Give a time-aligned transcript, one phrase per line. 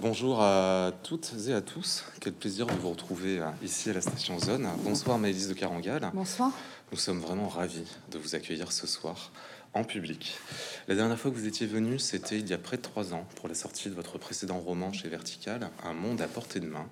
[0.00, 2.04] Bonjour à toutes et à tous.
[2.20, 4.68] Quel plaisir de vous retrouver euh, ici à la station Zone.
[4.84, 6.08] Bonsoir Maëlys de Carangal.
[6.14, 6.52] Bonsoir.
[6.92, 7.82] Nous sommes vraiment ravis
[8.12, 9.32] de vous accueillir ce soir
[9.74, 10.38] en public.
[10.86, 13.26] La dernière fois que vous étiez venu, c'était il y a près de trois ans
[13.34, 16.86] pour la sortie de votre précédent roman chez Vertical, Un monde à portée de main.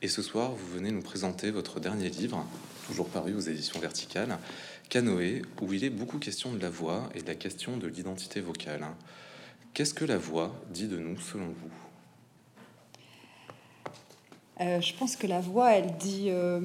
[0.00, 2.46] Et ce soir, vous venez nous présenter votre dernier livre,
[2.86, 4.38] toujours paru aux éditions Verticales,
[4.88, 8.40] Canoë, où il est beaucoup question de la voix et de la question de l'identité
[8.40, 8.86] vocale.
[9.74, 11.87] Qu'est-ce que la voix dit de nous selon vous?
[14.60, 16.60] Euh, je pense que la voix, elle dit, euh,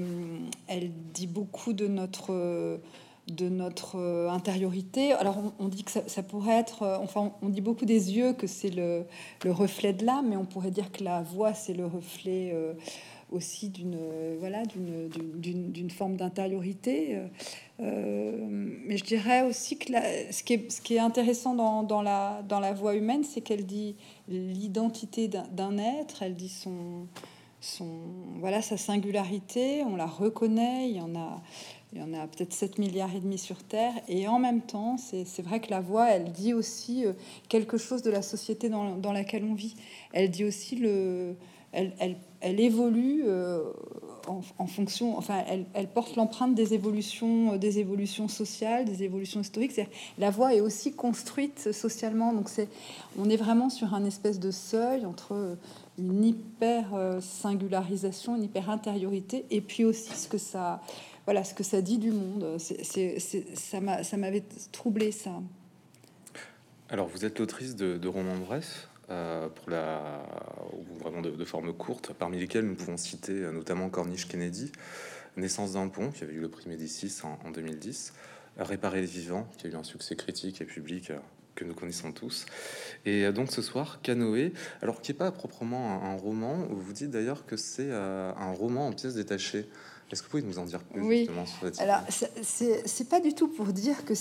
[0.68, 2.80] elle dit beaucoup de notre,
[3.28, 4.00] de notre
[4.32, 5.14] intériorité.
[5.14, 8.72] Alors, on, dit que ça, pourrait être, enfin, on dit beaucoup des yeux que c'est
[8.72, 9.06] le,
[9.44, 12.74] le, reflet de l'âme, mais on pourrait dire que la voix, c'est le reflet euh,
[13.32, 14.00] aussi d'une,
[14.40, 17.20] voilà, d'une forme d'intériorité.
[17.80, 19.92] mais je dirais aussi que
[20.32, 23.42] ce, qui est, ce qui est intéressant dans, dans, la, dans la voix humaine, c'est
[23.42, 23.96] qu'elle dit
[24.28, 27.08] l'identité d'un être, elle dit son
[27.64, 27.88] son,
[28.40, 31.42] voilà, sa singularité, on la reconnaît, il y en a,
[31.94, 34.98] il y en a peut-être 7 milliards et demi sur Terre, et en même temps,
[34.98, 37.14] c'est vrai que la voix, elle dit aussi euh,
[37.48, 39.76] quelque chose de la société dans, dans laquelle on vit.
[40.12, 41.36] Elle dit aussi le...
[41.72, 43.64] Elle, elle, elle évolue euh,
[44.28, 49.80] en, fonction, enfin, elle, elle porte l'empreinte des évolutions, des évolutions sociales, des évolutions historiques.
[50.20, 52.68] La voix est aussi construite socialement, donc c'est,
[53.18, 55.58] on est vraiment sur un espèce de seuil entre
[55.98, 60.82] une hyper euh, singularisation, une hyper intériorité, et puis aussi ce que ça,
[61.26, 62.58] voilà, ce que ça dit du monde.
[62.60, 63.80] C'est, ça,
[64.18, 65.42] m'avait troublé ça.
[66.90, 70.24] Alors, vous êtes l'autrice de, romans brefs, euh, pour la,
[71.00, 74.72] vraiment de, forme courte, parmi lesquels nous pouvons citer euh, notamment Corniche Kennedy,
[75.36, 78.14] Naissance d'un pont, qui avait eu le prix Médicis en, en 2010,
[78.56, 81.12] Réparer les vivants, qui a eu un succès critique et public
[81.56, 82.46] que nous connaissons tous.
[83.06, 87.12] Et euh, donc ce soir, Canoë, alors qui n'est pas proprement un, roman, vous dites
[87.12, 89.68] d'ailleurs que c'est euh, un roman en pièces détachées.
[90.12, 91.30] Est-ce que vous pouvez nous en dire plus oui.
[91.80, 94.14] Alors, c'est pas du tout pour dire que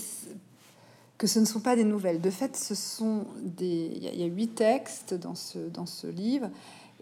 [1.18, 2.20] que ce ne sont pas des nouvelles.
[2.20, 3.92] De fait, ce sont des.
[3.94, 6.50] Il y, a huit textes dans ce dans ce livre,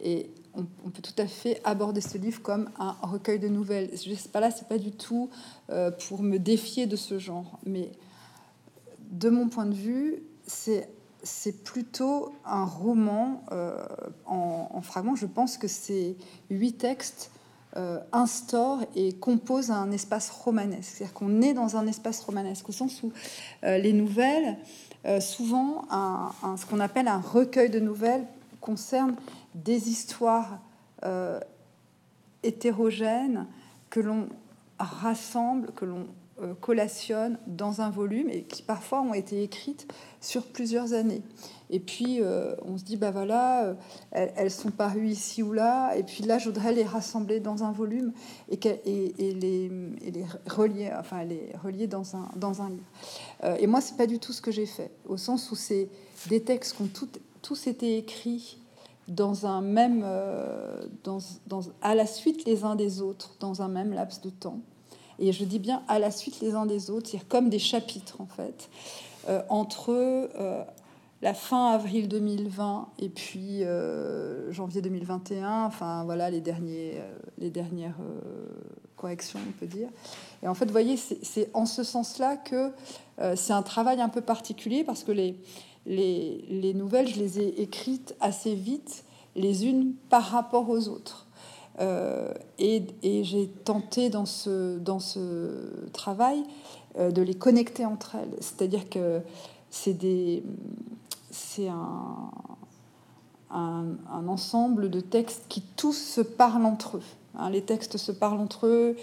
[0.03, 3.91] et on, peut tout à fait aborder ce livre comme un recueil de nouvelles.
[3.93, 5.31] Je sais pas là, c'est pas du tout
[5.71, 7.93] euh, pour me défier de ce genre, mais
[9.11, 10.89] de mon point de vue, c'est
[11.23, 13.77] c'est plutôt un roman euh,
[14.27, 15.17] en, fragments.
[15.17, 16.17] Je pense que ces
[16.51, 17.31] huit textes
[17.77, 20.95] euh, instaurent et composent un espace romanesque.
[20.95, 23.13] C'est-à-dire qu'on est dans un espace romanesque, au sens où
[23.65, 24.59] euh, les nouvelles,
[25.21, 28.27] souvent, un, ce qu'on appelle un recueil de nouvelles,
[28.61, 29.15] concerne
[29.55, 30.61] des histoires
[32.43, 33.47] hétérogènes
[33.89, 34.29] que l'on
[34.79, 36.07] rassemble, que l'on
[36.61, 39.87] collationne dans un volume et qui parfois ont été écrites
[40.21, 41.23] sur plusieurs années.
[41.71, 43.75] Et puis euh, on se dit, bah voilà, euh,
[44.11, 47.73] elles, sont parues ici ou là, et puis là je voudrais les rassembler dans un
[47.73, 48.13] volume
[48.51, 53.57] et, et, les, les, relier, enfin les relier dans un, dans un livre.
[53.59, 55.89] et moi c'est pas du tout ce que j'ai fait, au sens où c'est
[56.29, 57.09] des textes qui ont tout,
[57.41, 58.59] tous été écrits
[59.07, 60.05] dans un même,
[61.05, 64.61] dans, dans, à la suite les uns des autres, dans un même laps de temps
[65.21, 68.21] et je dis bien à la suite les uns des autres, c'est comme des chapitres
[68.21, 68.71] en fait,
[69.29, 70.65] euh, entre euh,
[71.21, 77.03] la fin avril 2020 et puis euh, janvier 2021, enfin voilà les, derniers,
[77.39, 77.99] les dernières
[78.97, 79.89] corrections, on peut dire.
[80.43, 82.73] Et en fait, vous voyez, c'est en ce sens-là que
[83.37, 85.37] c'est un travail un peu particulier parce que les,
[85.85, 89.05] les, les nouvelles, je les ai écrites assez vite,
[89.37, 91.27] les unes par rapport aux autres.
[91.81, 92.85] Euh, et,
[93.25, 96.43] j'ai tenté dans ce, dans ce travail
[96.99, 98.37] euh, de les connecter entre elles.
[98.41, 99.21] C'est-à-dire que
[99.71, 100.43] c'est des,
[101.31, 102.31] c'est un,
[103.51, 107.03] un, ensemble de textes qui tous se parlent entre eux.
[107.39, 107.51] Hein.
[107.51, 108.97] les textes se parlent entre eux,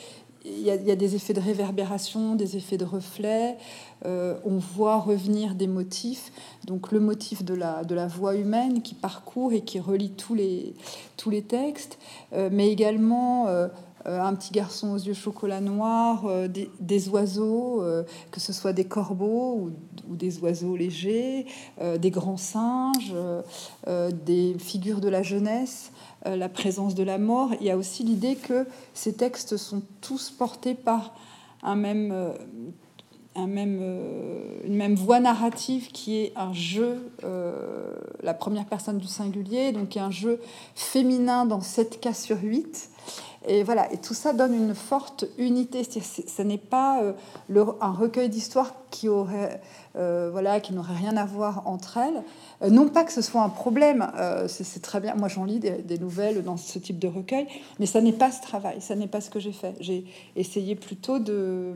[0.49, 3.57] il y, a, des effets de réverbération, des effets de reflet.
[4.05, 6.31] Euh, on voit revenir des motifs.
[6.65, 10.35] Donc le motif de la, de la voix humaine qui parcourt et qui relie tous
[10.35, 10.73] les,
[11.17, 11.97] tous les textes,
[12.33, 13.67] euh, mais également euh,
[14.05, 16.25] un petit garçon aux yeux chocolat noir,
[16.79, 17.83] des, oiseaux,
[18.31, 19.69] que ce soit des corbeaux
[20.09, 21.45] ou, des oiseaux légers,
[21.99, 23.13] des grands singes,
[24.25, 25.91] des figures de la jeunesse.
[26.27, 29.81] Euh, la présence de la mort, il y a aussi l'idée que ces textes sont
[30.01, 31.13] tous portés par
[31.63, 32.33] un même, euh,
[33.35, 37.11] un même, euh, une même voix narrative qui est un jeu,
[38.23, 40.41] la première personne du singulier, donc un jeu
[40.75, 42.89] féminin dans 7 cas sur 8.
[43.47, 45.83] Et voilà, et tout ça donne une forte unité.
[45.83, 47.01] Ce n'est pas
[47.47, 49.61] le, un recueil d'histoires qui aurait,
[49.95, 52.71] voilà, qui n'aurait rien à voir entre elles.
[52.71, 54.11] non pas que ce soit un problème,
[54.47, 55.15] c'est très bien.
[55.15, 57.47] Moi, j'en lis des, nouvelles dans ce type de recueil,
[57.79, 59.75] mais ça n'est pas ce travail, ça n'est pas ce que j'ai fait.
[59.79, 60.05] J'ai
[60.35, 61.75] essayé plutôt de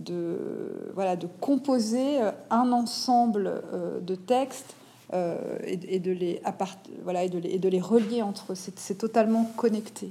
[0.00, 4.74] de, voilà, de composer euh, un ensemble euh, de textes
[5.12, 6.40] euh, et, de les
[7.02, 8.54] voilà, et de les relier entre eux.
[8.54, 10.10] C'est totalement connecté.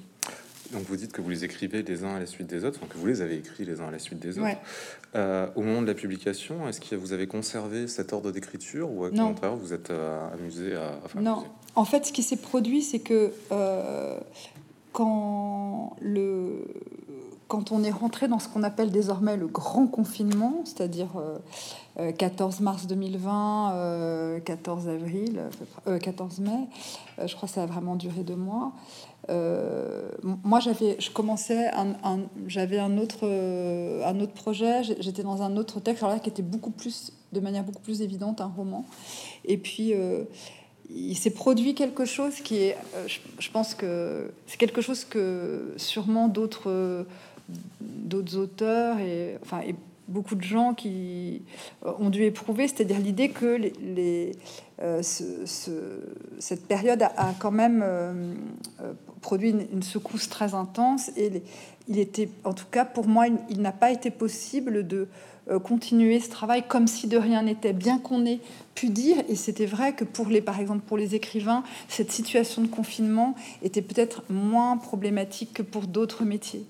[0.74, 2.98] Donc vous dites que vous les écrivez les uns à la suite des autres, que
[2.98, 5.56] vous les avez écrits les uns à la suite des autres.
[5.56, 9.10] au moment de la publication, est-ce que vous avez conservé cet ordre d'écriture ou au
[9.10, 9.92] contraire vous êtes
[10.34, 11.00] amusé à...
[11.20, 11.44] non,
[11.76, 13.32] en fait ce qui s'est produit c'est que
[14.94, 16.66] quand le
[17.50, 21.10] quand on est rentré dans ce qu'on appelle désormais le grand confinement, c'est-à-dire
[22.18, 25.42] 14 euh, euh, mars 2020, 14 euh, avril,
[26.00, 26.68] 14 mai,
[27.26, 28.72] je crois que ça a vraiment duré deux mois.
[30.24, 34.84] Moi, j'avais, je commençais, un, j'avais un autre, un autre projet.
[35.00, 38.02] J'étais dans un autre texte, alors là, qui était beaucoup plus, de manière beaucoup plus
[38.02, 38.86] évidente, un roman.
[39.46, 39.94] Et puis
[40.90, 42.78] il s'est produit quelque chose qui est,
[43.08, 47.06] je, pense que c'est quelque chose que sûrement d'autres
[47.82, 49.76] d'autres auteurs et, enfin, et
[50.10, 51.44] beaucoup de gens qui
[51.86, 53.72] euh, ont dû éprouver, c'est-à-dire l'idée que
[54.82, 58.34] euh, cette période a, quand même euh,
[59.22, 61.44] produit une, secousse très intense et
[61.88, 65.08] il était, en tout cas pour moi, il, n'a pas été possible de
[65.64, 68.40] continuer ce travail comme si de rien n'était, bien qu'on ait
[68.76, 72.62] pu dire, et c'était vrai que pour les, par exemple, pour les écrivains, cette situation
[72.62, 73.34] de confinement
[73.64, 76.66] était peut-être moins problématique que pour d'autres métiers.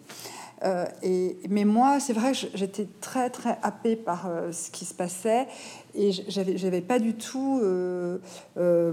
[0.63, 4.93] Euh, et, mais moi, c'est vrai, j'étais très très happée par euh, ce qui se
[4.93, 5.47] passait
[5.95, 8.19] et j'avais j'avais pas du tout, euh,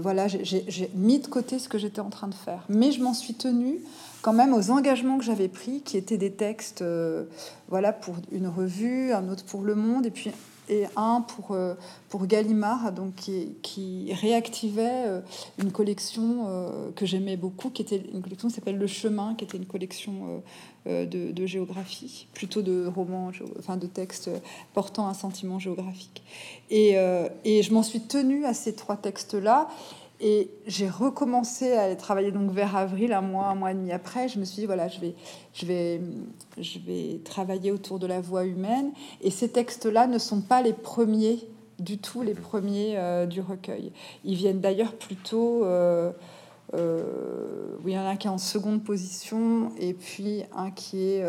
[0.01, 2.63] voilà, j'ai mis de côté ce que j'étais en train de faire.
[2.69, 3.79] Mais je m'en suis tenue
[4.21, 6.83] quand même aux engagements que j'avais pris, qui étaient des textes,
[7.69, 10.31] voilà, pour une revue, un autre pour Le Monde, et puis
[10.69, 11.75] et un pour, euh,
[12.09, 15.21] pour Gallimard, donc qui, réactivait euh,
[15.57, 19.57] une collection euh, que j'aimais beaucoup, qui était une collection s'appelle Le Chemin, qui était
[19.57, 20.41] une collection
[20.85, 24.29] de, de, géographie, plutôt de romans, enfin de textes
[24.73, 26.23] portant un sentiment géographique.
[26.69, 26.95] Et,
[27.43, 29.67] et je m'en suis tenue à ces trois textes-là.
[30.19, 34.27] Et j'ai recommencé à travailler donc vers avril, un mois, un mois et demi après.
[34.27, 35.13] Je me suis dit, voilà, je vais,
[35.53, 36.01] je vais,
[36.59, 38.91] je vais travailler autour de la voix humaine.
[39.21, 41.47] Et ces textes-là ne sont pas les premiers
[41.79, 43.91] du tout, les premiers euh, du recueil.
[44.23, 45.63] Ils viennent d'ailleurs plutôt...
[45.65, 46.11] Euh,
[46.73, 47.01] euh,
[47.85, 51.01] oui, il y en a un qui est en seconde position et puis un qui
[51.01, 51.23] est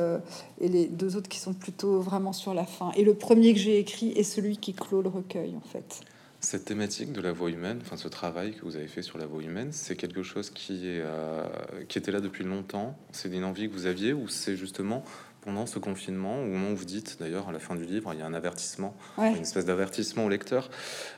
[0.60, 2.90] et les deux autres qui sont plutôt vraiment sur la fin.
[2.96, 6.00] Et le premier que j'ai écrit est celui qui clôt le recueil en fait.
[6.40, 9.26] Cette thématique de la voix humaine, enfin ce travail que vous avez fait sur la
[9.26, 11.44] voix humaine, c'est quelque chose qui, est, euh,
[11.88, 12.96] qui était là depuis longtemps?
[13.10, 15.04] C'est une envie que vous aviez ou c'est justement
[15.40, 18.20] pendant ce confinement, au moment où vous dites, d'ailleurs à la fin du livre, il
[18.20, 20.68] y a un avertissement, une espèce d'avertissement au lecteur,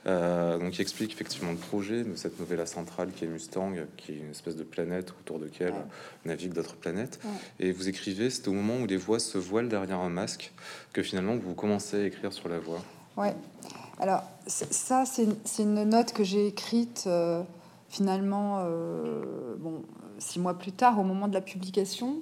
[0.06, 4.12] euh, donc qui explique effectivement le projet de cette nouvelle centrale qui est Mustang, qui
[4.12, 5.74] est une espèce de planète autour de laquelle
[6.24, 7.18] naviguent d'autres planètes.
[7.58, 10.52] Et vous écrivez, c'est au moment où les voix se voilent derrière un masque
[10.92, 12.84] que finalement vous commencez à écrire sur la voix.
[13.20, 13.34] Ouais.
[13.98, 17.42] Alors, ça, c'est une note que j'ai écrite euh,
[17.90, 19.82] finalement euh, bon,
[20.18, 22.16] six mois plus tard, au moment de la publication.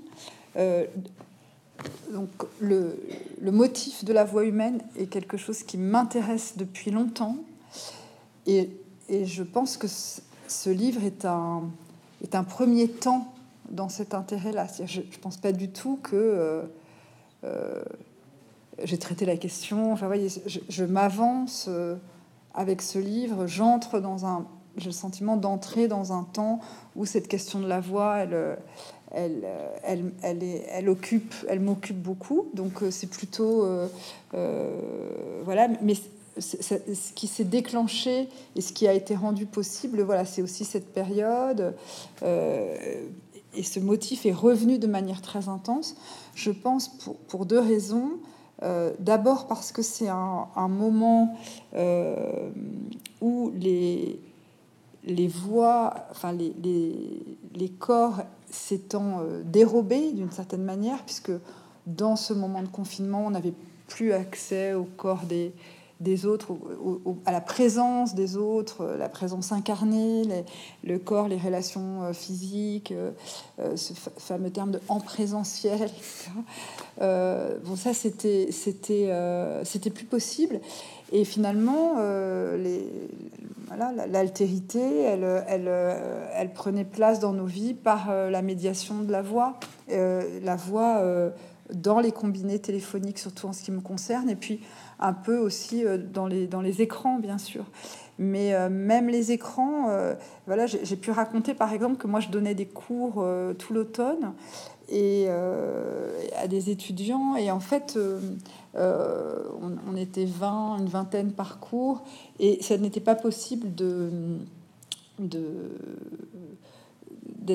[0.57, 0.87] Euh,
[2.13, 2.99] donc, le,
[3.41, 7.37] motif de la voix humaine est quelque chose qui m'intéresse depuis longtemps.
[8.47, 8.71] Et,
[9.09, 11.63] je pense que ce livre est un,
[12.25, 13.33] est un premier temps
[13.71, 14.67] dans cet intérêt-là.
[14.85, 16.69] Je ne pense pas du tout que
[18.85, 19.93] j'ai traité la question.
[19.93, 21.97] Enfin, voyez, je, m'avance euh,
[22.55, 23.47] avec ce livre.
[23.47, 24.47] J'entre dans un.
[24.77, 26.61] J'ai le sentiment d'entrer dans un temps
[26.95, 28.59] où cette question de la voix, elle,
[29.11, 29.45] elle,
[29.83, 32.47] elle, elle, est, elle occupe, elle m'occupe beaucoup.
[32.55, 35.69] Donc euh, c'est plutôt, euh, voilà.
[35.83, 35.95] Mais
[36.39, 40.93] ce qui s'est déclenché et ce qui a été rendu possible, voilà, c'est aussi cette
[40.93, 41.75] période.
[42.23, 45.97] et ce motif est revenu de manière très intense.
[46.37, 48.21] Je pense pour, pour deux raisons.
[48.63, 51.37] Euh, d'abord parce que c'est un, moment
[51.75, 52.51] euh,
[53.21, 54.21] où les,
[55.05, 56.53] les voix, enfin les,
[57.55, 61.31] les, corps s'étant euh, dérobés d'une certaine manière, puisque
[61.87, 63.55] dans ce moment de confinement, on n'avait
[63.87, 65.53] plus accès au corps des,
[66.01, 66.57] des autres,
[67.27, 70.23] à la présence des autres, la présence incarnée,
[70.85, 72.95] le corps, les relations physiques,
[73.75, 75.91] ce fameux terme de en présentiel,
[77.01, 79.13] bon, ça, c'était, c'était,
[79.65, 80.61] c'était plus possible.
[81.11, 81.95] Et finalement,
[83.67, 85.71] voilà, l'altérité, elle, elle,
[86.35, 91.03] elle, prenait place dans nos vies par la médiation de la voix, la voix
[91.73, 94.61] dans les combinés téléphoniques, surtout en ce qui me concerne, et puis
[94.99, 97.65] un peu aussi euh, dans les, dans les écrans, bien sûr.
[98.19, 100.15] Mais euh, même les écrans, euh,
[100.47, 103.25] voilà, j'ai pu raconter par exemple que moi je donnais des cours
[103.59, 104.33] tout l'automne
[104.89, 107.99] et à des étudiants, et en fait,
[108.75, 112.03] on, était 20, une vingtaine par cours,
[112.41, 114.11] et ça n'était pas possible de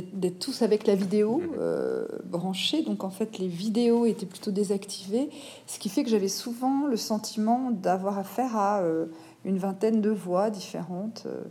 [0.02, 1.50] d'être tous avec la vidéo mhm.
[1.60, 2.82] euh, branchée.
[2.84, 5.30] Donc en fait, les vidéos étaient plutôt désactivées,
[5.68, 9.06] ce qui fait que j'avais souvent le sentiment d'avoir affaire à euh,
[9.46, 11.24] une vingtaine de voix différentes.
[11.26, 11.44] Euh,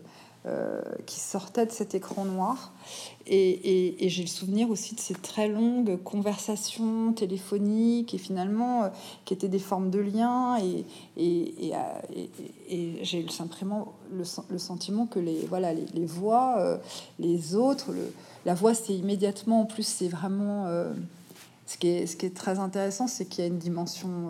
[0.45, 2.73] euh, qui sortait de cet écran noir.
[3.27, 8.89] Et, j'ai le souvenir aussi de ces très longues conversations téléphoniques et finalement euh,
[9.25, 10.59] qui étaient des formes de lien.
[10.59, 10.85] Et,
[11.17, 16.79] et j'ai simplement le, le, sentiment que les, voilà, les, voix, euh,
[17.19, 18.13] les autres, le,
[18.45, 20.67] la voix, c'est immédiatement, en plus, c'est vraiment...
[21.67, 24.29] ce, qui est, ce qui est très intéressant, c'est qu'il y a une dimension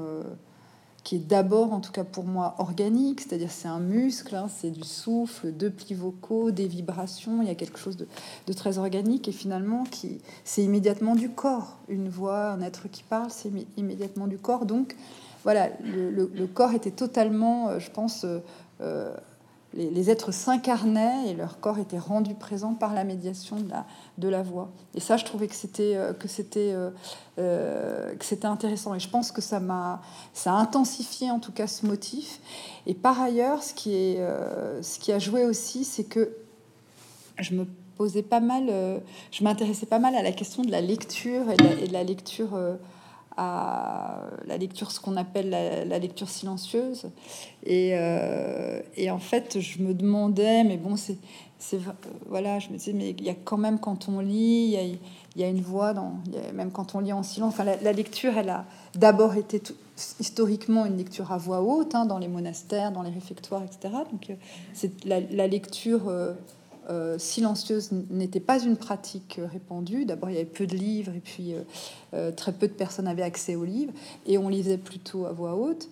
[1.05, 4.71] qui est d'abord, en tout cas pour moi, organique, c'est-à-dire c'est un muscle, hein, c'est
[4.71, 8.07] du souffle, deux plis vocaux, des vibrations, il y a quelque chose de,
[8.53, 11.79] très organique et finalement qui c'est immédiatement du corps.
[11.89, 14.67] Une voix, un être qui parle, c'est immédiatement du corps.
[14.67, 14.95] Donc
[15.43, 18.25] voilà, le, corps était totalement, euh, je pense,
[18.81, 19.15] euh,
[19.75, 23.87] les, êtres s'incarnaient et leur corps était rendu présent par la médiation de la,
[24.19, 24.71] de la voix.
[24.95, 26.91] Et ça, je trouvais que c'était euh, que c'était euh,
[27.39, 28.95] euh, que c'était intéressant.
[28.95, 30.03] Et je pense que ça m'a
[30.35, 32.41] ça a intensifié en tout cas ce motif.
[32.87, 34.19] Et par ailleurs, ce qui est
[34.83, 36.37] ce qui a joué aussi, c'est que
[37.39, 41.51] je me posais pas mal, je m'intéressais pas mal à la question de la lecture
[41.51, 42.59] et de la lecture
[43.37, 47.07] à la lecture, ce qu'on appelle la, lecture silencieuse.
[47.65, 51.19] Et, euh, et, en fait, je me demandais, mais bon, c'est,
[52.29, 54.77] voilà, je me disais, mais il y a quand même quand on lit, il y
[54.77, 54.83] a,
[55.37, 56.15] y a une voix, dans,
[56.55, 57.55] même quand on lit en silence.
[57.55, 59.63] Enfin, la, lecture, elle a d'abord été
[60.19, 63.95] historiquement une lecture à voix haute, hein, dans les monastères, dans les réfectoires, etc.
[64.11, 64.35] Donc, euh,
[64.75, 66.09] c'est la, lecture.
[66.09, 66.35] Euh,
[66.91, 70.05] euh, silencieuse n'était pas une pratique répandue.
[70.05, 71.61] D'abord, il y avait peu de livres et puis euh,
[72.15, 73.93] euh, très peu de personnes avaient accès aux livres
[74.27, 75.89] et on lisait plutôt à voix haute.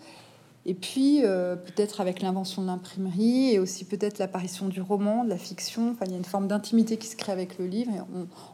[0.66, 5.30] Et puis, euh, peut-être avec l'invention de l'imprimerie et aussi peut-être l'apparition du roman, de
[5.30, 7.90] la fiction, enfin, il y a une forme d'intimité qui se crée avec le livre
[7.92, 8.00] et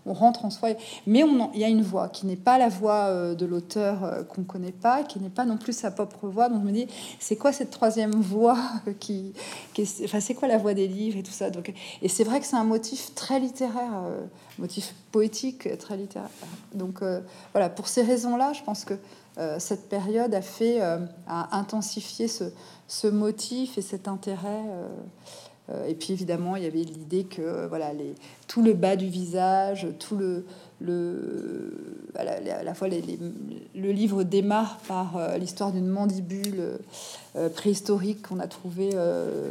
[0.07, 0.71] on, rentre en soi.
[1.09, 4.23] Mais il y a une voix qui n'est pas la voix euh, de l'auteur euh,
[4.23, 6.49] qu'on ne connaît pas, qui n'est pas non plus sa propre voix.
[6.49, 6.87] Donc, je me dis,
[7.19, 8.59] c'est quoi cette troisième voix
[9.01, 9.33] qui,
[10.05, 11.51] Enfin, c'est quoi la voix des livres et tout ça?
[11.51, 14.05] Donc, Et c'est vrai que c'est un motif très littéraire,
[14.59, 16.31] motif poétique très littéraire.
[16.73, 17.01] Donc,
[17.53, 19.26] voilà, pour ces raisons-là, je pense que euh,
[19.59, 24.65] cette période a fait euh, a intensifié ce, motif et cet intérêt.
[25.69, 28.15] Euh, et puis évidemment, il y avait l'idée que voilà, les,
[28.47, 30.47] tout le bas du visage, tout le,
[30.81, 31.73] le
[32.15, 36.79] à la, fois le livre démarre par l'histoire d'une mandibule
[37.57, 38.93] préhistorique qu'on a trouvée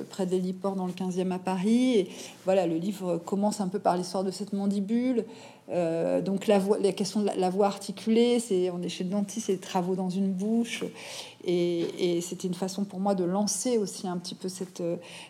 [0.09, 1.95] près d'Héliport dans le 15e à Paris.
[1.99, 2.09] Et
[2.45, 5.25] voilà, le livre commence un peu par l'histoire de cette mandibule.
[5.69, 9.10] Euh, donc la, voix, la question de la, voix articulée, c'est on est chez le
[9.10, 10.84] dentiste, c'est travaux dans une bouche,
[11.45, 14.81] et, c'était une façon pour moi de lancer aussi un petit peu cette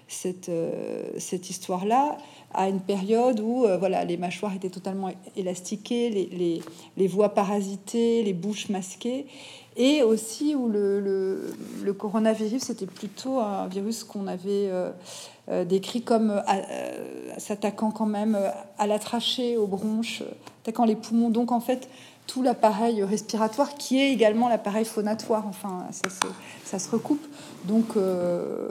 [0.08, 2.18] cette, euh, cette histoire-là
[2.54, 6.62] à une période où euh, voilà les mâchoires étaient totalement élastiquées, les, les,
[6.98, 9.28] les voix parasitées, les bouches masquées,
[9.76, 11.54] et aussi où le, le,
[11.84, 14.70] le coronavirus c'était plutôt un virus qu'on avait
[15.48, 18.36] euh, décrit comme euh, euh, s'attaquant quand même
[18.80, 20.24] à la trachée, aux bronches,
[20.64, 21.30] attaquant les poumons.
[21.30, 21.88] Donc en fait,
[22.28, 25.48] tout l'appareil respiratoire qui est également l'appareil phonatoire.
[25.48, 26.28] Enfin, ça se,
[26.66, 27.26] ça se recoupe.
[27.66, 27.96] Donc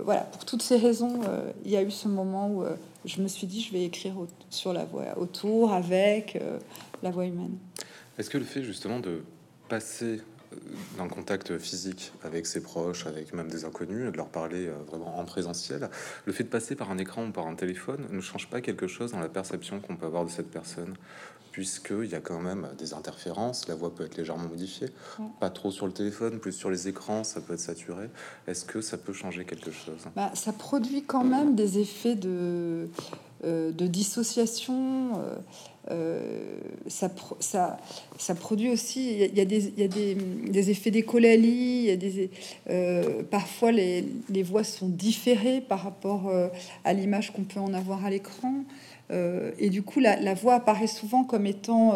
[0.04, 1.20] voilà, pour toutes ces raisons,
[1.64, 2.64] il y a eu ce moment où
[3.04, 4.14] je me suis dit, je vais écrire
[4.50, 6.38] sur la voix, autour, avec
[7.02, 7.56] la voix humaine.
[8.18, 9.22] Est-ce que le fait justement de
[9.68, 10.20] passer
[10.96, 15.18] d'un contact physique avec ses proches, avec même des inconnus, de leur parler euh, vraiment
[15.18, 15.88] en présentiel,
[16.26, 18.86] le fait de passer par un écran ou par un téléphone ne change pas quelque
[18.86, 20.94] chose dans la perception qu'on peut avoir de cette personne,
[21.54, 24.88] puisqu'il y a quand même des interférences, la voix peut être légèrement modifiée,
[25.38, 28.10] pas trop sur le téléphone, plus sur les écrans, ça peut être saturé.
[28.48, 30.00] Est-ce que ça peut changer quelque chose?
[30.16, 32.88] Bah, Ça produit quand même des effets de
[33.44, 35.12] de dissociation.
[36.88, 37.76] ça, ça,
[38.18, 42.30] ça, produit aussi, il y a, des, y a des, des, effets y a des,
[43.30, 46.32] parfois les, les, voix sont différées par rapport
[46.84, 48.64] à l'image qu'on peut en avoir à l'écran.
[49.10, 51.92] Et du coup, la, voix apparaît souvent comme étant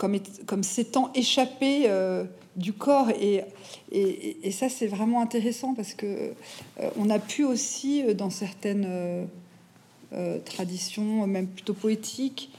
[0.00, 2.24] comme, comme s'étant échappé euh,
[2.56, 3.10] du corps.
[3.10, 3.44] Et,
[4.50, 9.28] ça, c'est vraiment intéressant parce que euh, on a pu aussi, euh, dans certaines
[10.44, 12.50] traditions, même plutôt poétiques,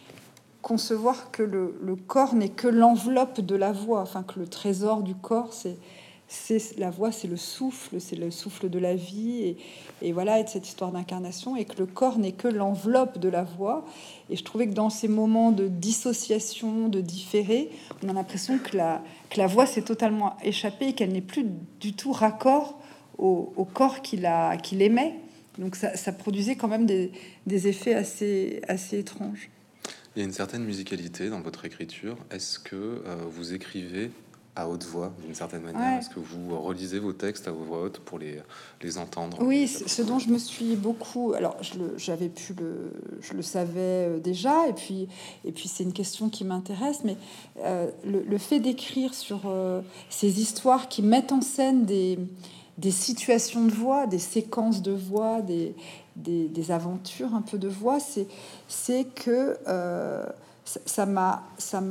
[0.62, 5.04] concevoir que le, le corps n'est que l'enveloppe de la voix, enfin que le trésor
[5.04, 5.76] du corps, c'est
[6.32, 9.58] c'est la voix, c'est le souffle, c'est le souffle de la vie,
[10.02, 13.28] et, voilà, et de cette histoire d'incarnation, et que le corps n'est que l'enveloppe de
[13.28, 13.86] la voix.
[14.30, 17.70] Et je trouvais que dans ces moments de dissociation, de différé,
[18.02, 21.46] on a l'impression que la, que la voix s'est totalement échappée et qu'elle n'est plus
[21.82, 22.80] du tout raccord
[23.18, 25.16] au, au corps qui, la, qui l'aimait.
[25.58, 27.12] Donc ça, ça, produisait quand même des,
[27.46, 29.50] des effets assez, assez étranges.
[30.16, 32.18] Il y a une certaine musicalité dans votre écriture.
[32.32, 34.12] Est-ce que euh, vous écrivez
[34.56, 38.00] à haute voix, d'une certaine manière Est-ce que vous relisez vos textes à voix haute
[38.00, 38.42] pour les,
[38.82, 41.34] les entendre Oui, ce dont je me suis beaucoup.
[41.34, 41.56] Alors,
[41.96, 42.92] j'avais pu le,
[43.22, 45.08] je le savais euh, déjà, et puis,
[45.46, 47.16] et puis c'est une question qui m'intéresse, mais
[47.60, 52.20] euh, le, fait d'écrire sur euh, ces histoires qui mettent en scène des,
[52.78, 55.74] des situations de voix, des séquences de voix, des,
[56.18, 58.00] des, des aventures un peu de voix,
[58.68, 59.58] c'est que
[60.86, 61.44] ça m'a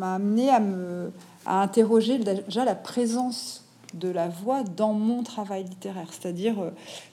[0.03, 1.11] amené à me
[1.47, 6.71] à interroger déjà la présence de la voix dans mon travail littéraire, c'est-à-dire euh,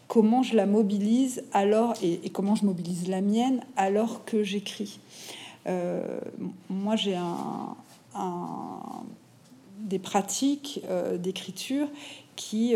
[0.08, 5.00] comment je la mobilise alors et, comment je mobilise la mienne alors que j'écris.
[5.68, 6.20] Euh,
[6.70, 7.76] moi, j'ai un,
[9.80, 11.88] des pratiques euh, d'écriture
[12.36, 12.76] qui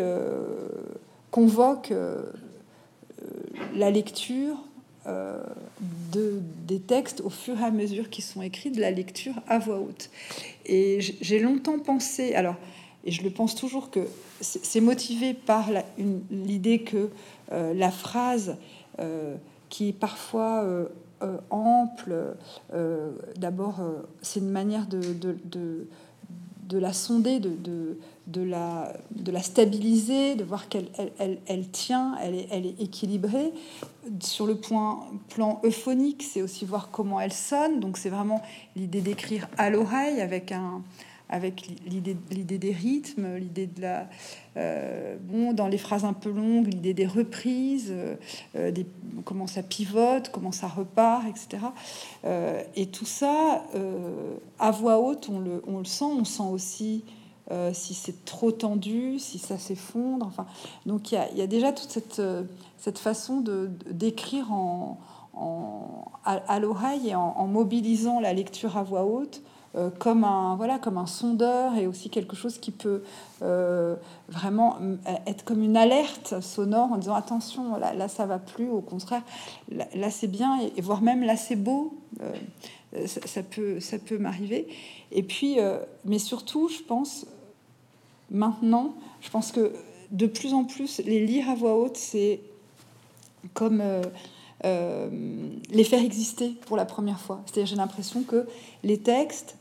[1.29, 1.93] convoquent
[3.75, 4.58] la lecture
[5.05, 9.58] de, des textes au fur et à mesure qu'ils sont écrits, de la lecture à
[9.60, 10.10] voix haute.
[10.65, 12.55] Et j'ai longtemps pensé, alors,
[13.03, 14.01] et je le pense toujours, que
[14.41, 15.70] c'est motivé par
[16.29, 17.10] l'idée que
[17.51, 18.58] euh, la phrase,
[19.00, 19.36] euh,
[19.70, 20.88] qui est parfois euh,
[21.50, 22.36] ample,
[23.38, 23.79] d'abord,
[24.22, 25.88] c'est une manière de, de, de,
[26.67, 27.51] de la sonder, de,
[28.27, 30.88] de, la, de la stabiliser, de voir qu'elle
[31.20, 33.51] elle, elle, tient, elle est, elle est équilibrée.
[34.20, 37.79] Sur le point, plan euphonique, c'est aussi voir comment elle sonne.
[37.79, 38.41] Donc c'est vraiment
[38.75, 40.81] l'idée d'écrire à l'oreille avec un
[41.31, 44.08] avec l'idée l'idée des rythmes, l'idée de la
[44.58, 47.93] euh, bon dans les phrases un peu longues, l'idée des reprises,
[48.55, 48.86] euh, des,
[49.24, 51.63] comment ça pivote, comment ça repart, etc.
[52.25, 53.63] Euh, et tout ça
[54.60, 57.03] à voix haute, on le, on le sent, on sent aussi
[57.51, 60.25] euh, si c'est trop tendu, si ça s'effondre.
[60.25, 60.46] Enfin,
[60.85, 62.44] donc il y a, déjà toute cette, euh,
[62.77, 64.98] cette façon de d'écrire en,
[65.33, 69.42] en, à, l'oreille et en, mobilisant la lecture à voix haute
[69.75, 73.03] euh, comme un voilà comme un sondeur et aussi quelque chose qui peut
[74.29, 74.77] vraiment
[75.25, 79.24] être comme une alerte sonore en disant attention là, là ça va plus au contraire
[79.70, 81.98] là, c'est bien et, voire même là c'est beau
[83.05, 84.68] ça, ça, peut ça peut m'arriver
[85.11, 85.57] et puis
[86.05, 87.25] mais surtout je pense
[88.31, 89.74] Maintenant, je pense que
[90.11, 92.41] de plus en plus, les lire à voix haute, c'est
[93.53, 94.01] comme euh,
[94.65, 95.09] euh,
[95.70, 97.41] les faire exister pour la première fois.
[97.46, 98.46] C'est-à-dire, j'ai l'impression que
[98.83, 99.55] les textes,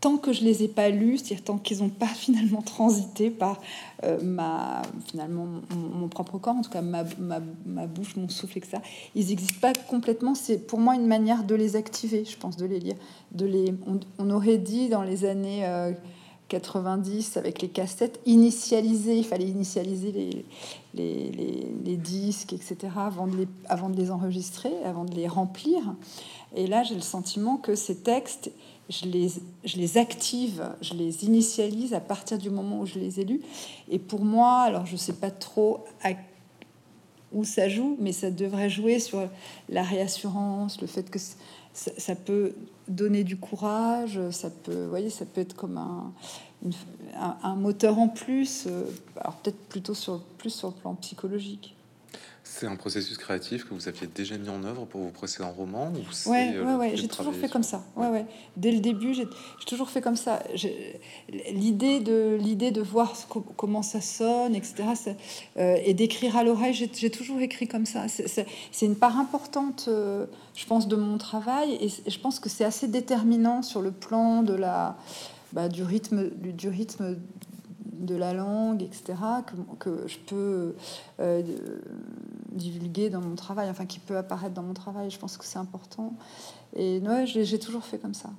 [0.00, 3.60] tant que je les ai pas lus, c'est-à-dire tant qu'ils n'ont pas finalement transité par
[4.04, 8.78] euh, ma, finalement mon, propre corps, en tout cas ma, ma, bouche, mon souffle, etc.,
[9.14, 10.34] ils n'existent pas complètement.
[10.34, 12.96] C'est pour moi une manière de les activer, je pense, de les lire.
[13.32, 13.74] De les,
[14.18, 15.64] on, aurait dit dans les années
[16.50, 19.16] 90 avec les cassettes initialisées.
[19.16, 20.44] Il fallait initialiser les,
[20.94, 21.30] les,
[21.84, 25.80] les, disques, etc., avant de, les, avant de les enregistrer, avant de les remplir.
[26.54, 28.50] Et là, j'ai le sentiment que ces textes,
[28.88, 29.28] je les,
[29.64, 33.40] je les active, je les initialise à partir du moment où je les ai lus.
[33.88, 35.84] Et pour moi, alors je ne sais pas trop
[37.32, 39.28] où ça joue, mais ça devrait jouer sur
[39.68, 41.18] la réassurance, le fait que
[41.72, 42.52] ça, peut
[42.88, 46.12] donner du courage, ça peut, voyez, ça peut être comme un,
[47.42, 48.84] un, moteur en plus, euh,
[49.16, 51.76] alors peut-être plutôt sur, plus sur le plan psychologique.
[52.52, 55.92] C'est un processus créatif que vous aviez déjà mis en œuvre pour vos précédents romans
[55.94, 56.96] ou Ouais, euh, ouais, ouais.
[56.96, 57.84] j'ai toujours fait comme ça.
[57.94, 58.26] Ouais, ouais.
[58.56, 59.28] Dès le début, j'ai
[59.68, 60.42] toujours fait comme ça.
[61.52, 63.14] L'idée de l'idée de voir
[63.56, 64.82] comment ça sonne, etc.
[65.58, 68.06] Euh, et d'écrire à l'oreille, j'ai toujours écrit comme ça.
[68.08, 72.64] C'est une part importante, euh, je pense, de mon travail, et je pense que c'est
[72.64, 74.96] assez déterminant sur le plan de la
[75.52, 77.16] bah, du rythme du rythme
[78.00, 79.14] de la langue, etc.,
[79.46, 80.74] que, que je peux
[82.50, 85.10] divulguer dans mon travail, enfin qui peut apparaître dans mon travail.
[85.10, 86.14] Je pense que c'est important.
[86.76, 88.30] Et ouais, j'ai toujours fait comme ça.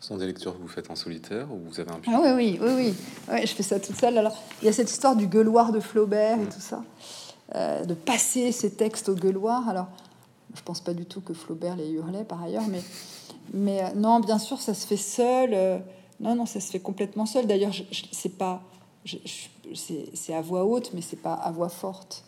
[0.00, 2.30] Ce sont des lectures que vous faites en solitaire ou vous avez un ah, oui,
[2.34, 2.94] oui, oui, oui.
[3.28, 4.18] Ouais, je fais ça toute seule.
[4.18, 6.48] Alors, il y a cette histoire du gueuloir de Flaubert et mm.
[6.48, 6.84] tout ça,
[7.54, 9.68] euh, de passer ces textes au gueuloir.
[9.68, 9.88] Alors,
[10.54, 12.82] je pense pas du tout que Flaubert les hurlait par ailleurs, mais,
[13.54, 15.50] mais euh, non, bien sûr, ça se fait seul.
[15.54, 15.78] Euh,
[16.20, 17.46] non, non, ça se fait complètement seul.
[17.46, 17.72] D'ailleurs,
[18.12, 18.62] c'est pas,
[19.74, 22.24] c'est à voix haute, mais c'est pas à voix forte.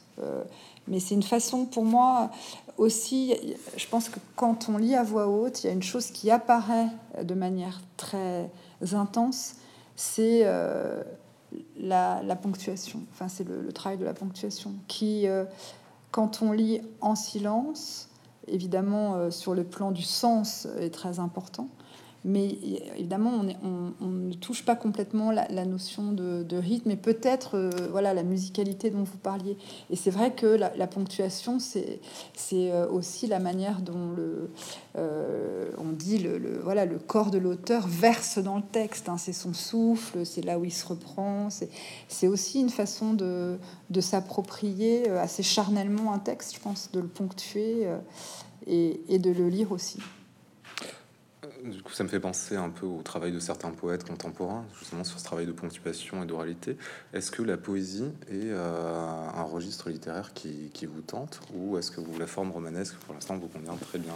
[0.86, 2.30] Mais c'est une façon pour moi
[2.76, 3.34] aussi,
[3.76, 6.30] je pense que quand on lit à voix haute, il y a une chose qui
[6.30, 6.88] apparaît
[7.22, 8.50] de manière très
[8.92, 9.56] intense,
[9.96, 11.02] c'est euh,
[11.76, 13.00] la, ponctuation.
[13.12, 15.44] Enfin, c'est le, travail de la ponctuation qui, euh,
[16.12, 18.08] quand on lit en silence,
[18.46, 21.68] évidemment, euh, sur le plan du sens, est très important.
[22.24, 22.58] Mais
[22.96, 23.44] évidemment,
[24.00, 28.90] on, ne touche pas complètement la, notion de, rythme et peut-être euh, voilà, la musicalité
[28.90, 29.56] dont vous parliez.
[29.90, 32.00] Et c'est vrai que la, ponctuation, c'est
[32.52, 34.50] euh, aussi la manière dont le,
[34.96, 39.08] euh, on dit le, voilà, le corps de l'auteur verse dans le texte.
[39.08, 39.16] Hein.
[39.16, 41.48] C'est son souffle, c'est là où il se reprend.
[42.08, 43.58] C'est aussi une façon de,
[44.00, 47.86] s'approprier assez charnellement un texte, je pense, de le ponctuer
[48.66, 49.98] et de le lire aussi.
[51.64, 55.02] Du coup, ça me fait penser un peu au travail de certains poètes contemporains, justement
[55.02, 56.76] sur ce travail de ponctuation et d'oralité.
[57.12, 62.00] Est-ce que la poésie est euh, un registre littéraire qui, vous tente, ou est-ce que
[62.00, 64.12] vous, la forme romanesque, pour l'instant, vous convient très bien?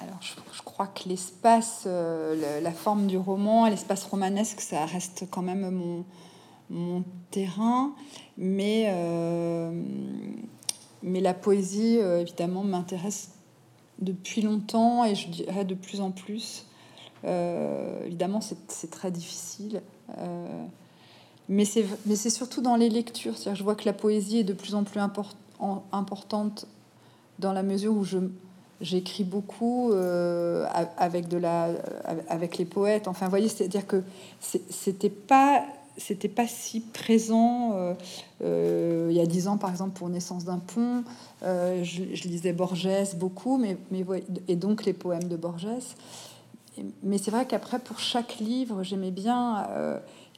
[0.00, 5.42] Alors, je, crois que l'espace, euh, la, forme du roman, l'espace romanesque, ça reste quand
[5.42, 6.04] même mon,
[6.68, 7.94] mon terrain,
[8.36, 9.72] mais, euh,
[11.02, 13.30] mais la poésie, évidemment, m'intéresse
[14.00, 16.66] depuis longtemps et je dirais de plus en plus.
[17.24, 19.82] Euh, évidemment, c'est très difficile.
[20.18, 20.64] Euh,
[21.48, 23.34] mais c'est surtout dans les lectures.
[23.52, 26.66] Je vois que la poésie est de plus en plus importante
[27.40, 28.04] dans la mesure où
[28.80, 31.70] j'écris beaucoup euh, avec, de la,
[32.28, 33.08] avec les poètes.
[33.08, 34.04] Enfin, vous voyez, c'est-à-dire que
[34.38, 35.64] c'était pas
[36.00, 37.94] c'était pas si présent euh,
[38.42, 41.04] euh, il y a dix ans, par exemple, pour Naissance d'un pont.
[41.42, 44.04] Euh, je, lisais Borges beaucoup, mais, mais,
[44.48, 45.68] et donc les poèmes de Borges.
[47.02, 49.66] Mais c'est vrai qu'après, pour chaque livre, j'aimais bien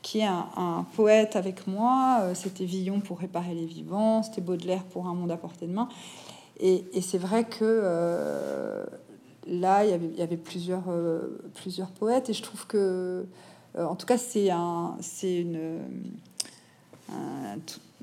[0.02, 2.30] qu'il y ait un, poète avec moi.
[2.34, 5.88] C'était Villon pour réparer les vivants, c'était Baudelaire pour Un monde à portée de main.
[6.58, 8.84] Et, c'est vrai que
[9.46, 10.84] là, il y avait, il y avait plusieurs,
[11.54, 13.26] plusieurs poètes, et je trouve que
[13.78, 15.46] en tout cas, c'est un, c'est
[17.10, 17.56] un,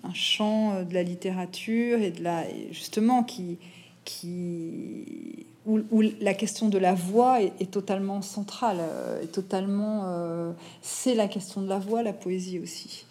[0.04, 3.58] un, champ de la littérature et de la, justement qui,
[4.04, 10.52] qui, où, la question de la voix est, totalement centrale, euh, est totalement, euh,
[10.82, 13.06] c'est la question de la voix, la poésie aussi.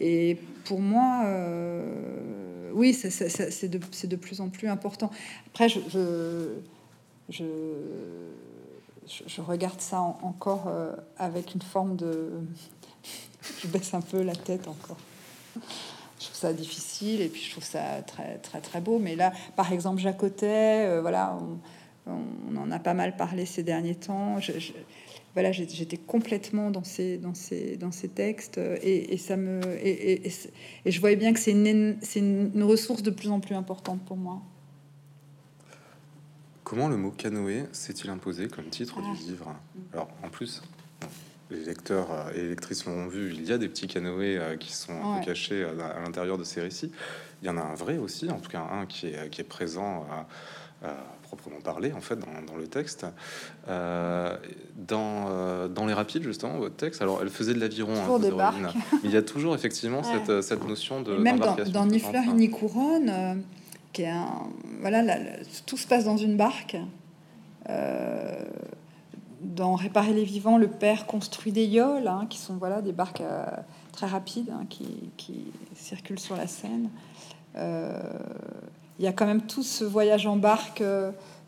[0.00, 1.24] Et pour moi,
[2.74, 5.10] oui, c'est de, de, plus en plus important.
[5.46, 6.48] Après, je, je
[7.28, 7.44] je,
[9.38, 12.32] regarde ça encore euh, avec une forme de...
[13.60, 14.98] je baisse un peu la tête encore.
[15.54, 18.98] Je trouve ça difficile et puis je trouve ça très très très beau.
[18.98, 21.36] Mais là, par exemple, Jacotet, euh, voilà,
[22.06, 24.38] on, en a pas mal parlé ces derniers temps.
[25.34, 30.90] voilà, j'étais complètement dans ces, dans ces, dans ces textes et, ça me et, et,
[30.90, 34.42] je voyais bien que c'est une, une ressource de plus en plus importante pour moi.
[36.72, 39.28] Comment le mot canoë s'est-il imposé comme titre du ah.
[39.28, 39.54] livre
[39.92, 40.62] Alors, en plus,
[41.50, 44.56] les lecteurs euh, et les lectrices l'ont vu, il y a des petits canoës euh,
[44.56, 46.90] qui sont cachés euh, à l'intérieur de ces récits.
[47.42, 49.44] Il y en a un vrai aussi, en tout cas un qui est, qui est
[49.44, 50.06] présent
[50.82, 53.04] à, proprement parler, en fait, dans, le texte.
[53.68, 58.72] dans, dans les rapides, justement, votre texte, alors elle faisait de l'aviron, hein,
[59.04, 61.18] il y a toujours effectivement cette, cette, notion de.
[61.18, 63.44] même dans, dans Ni fleur ni couronne
[64.00, 64.48] un,
[64.80, 65.02] voilà,
[65.66, 66.76] tout se passe dans une barque.
[67.68, 68.44] Euh,
[69.40, 73.20] dans Réparer les vivants, le père construit des yoles, hein, qui sont voilà des barques
[73.20, 73.44] euh,
[73.92, 76.90] très rapides hein, qui, qui, circulent sur la Seine.
[77.56, 78.00] Euh,
[78.98, 80.82] il y a quand même tout ce voyage en barque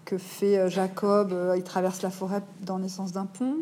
[0.04, 1.34] que fait Jacob.
[1.56, 3.56] il traverse la forêt dans l'essence d'un pont.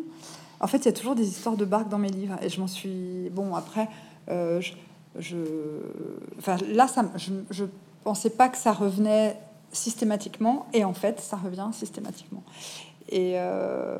[0.59, 2.59] En fait, il y a toujours des histoires de barques dans mes livres, et je
[2.59, 3.53] m'en suis bon.
[3.55, 3.87] Après,
[4.27, 4.73] je,
[6.39, 7.65] enfin là, ça, je, je
[8.03, 9.37] pensais pas que ça revenait
[9.71, 12.43] systématiquement, et en fait, ça revient systématiquement.
[13.09, 13.97] Et euh,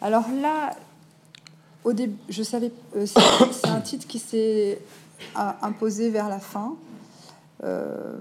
[0.00, 0.70] alors là,
[1.84, 4.78] au début, je savais, euh, c'est un titre qui s'est
[5.34, 6.74] imposé vers la fin,
[7.62, 8.16] euh,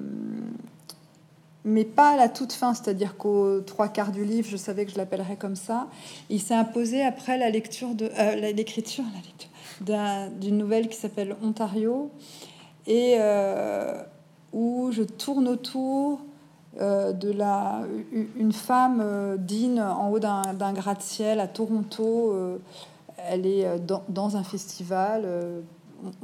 [1.65, 4.91] mais pas à la toute fin, c'est-à-dire qu'aux trois quarts du livre, je savais que
[4.91, 5.87] je l'appellerais comme ça.
[6.29, 8.09] Il s'est imposé après la lecture de
[8.53, 9.05] l'écriture,
[9.81, 12.11] d'une nouvelle qui s'appelle Ontario,
[12.85, 13.15] et
[14.53, 16.19] où je tourne autour
[16.79, 17.81] de la,
[18.35, 22.35] une femme dîne en haut d'un gratte-ciel à Toronto.
[23.17, 23.67] elle est
[24.09, 25.27] dans, un festival.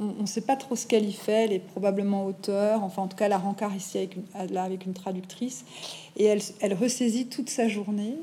[0.00, 1.44] on ne sait pas trop ce qu'elle y fait.
[1.44, 2.82] Elle est probablement auteur.
[2.82, 5.64] Enfin, en tout cas, elle a rencard ici avec une, là, avec une traductrice.
[6.16, 8.16] Et elle, elle ressaisit toute sa journée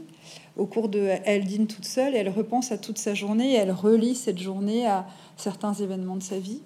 [0.58, 3.56] au cours de elle dîne toute seule et elle repense à toute sa journée et
[3.56, 5.06] elle relie cette journée à
[5.38, 6.62] certains événements de sa vie.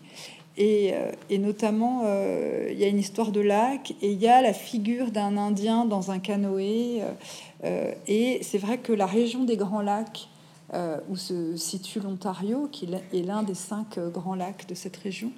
[0.57, 4.27] Et, euh, et notamment, euh, il y a une histoire de lac et il y
[4.27, 7.01] a la figure d'un Indien dans un canoë.
[7.63, 10.27] Euh, et c'est vrai que la région des Grands Lacs,
[11.09, 15.33] où se situe l'Ontario, qui est l'un des cinq grands lacs de cette région,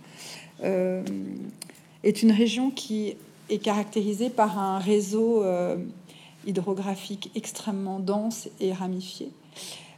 [0.62, 3.15] est une région qui
[3.49, 5.43] est caractérisée par un réseau
[6.45, 9.32] hydrographique extrêmement dense et ramifié.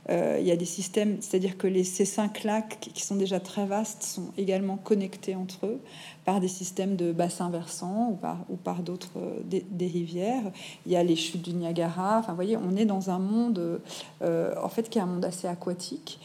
[0.09, 3.65] Euh, il y a des systèmes, c'est-à-dire que ces cinq lacs qui sont déjà très
[3.65, 5.79] vastes sont également connectés entre eux
[6.25, 8.17] par des systèmes de bassins versants
[8.49, 10.43] ou par, d'autres euh, des, rivières.
[10.85, 12.19] Il y a les chutes du Niagara.
[12.19, 13.81] Enfin, vous voyez, on est dans un monde,
[14.21, 16.19] euh, en fait, qui est un monde assez aquatique.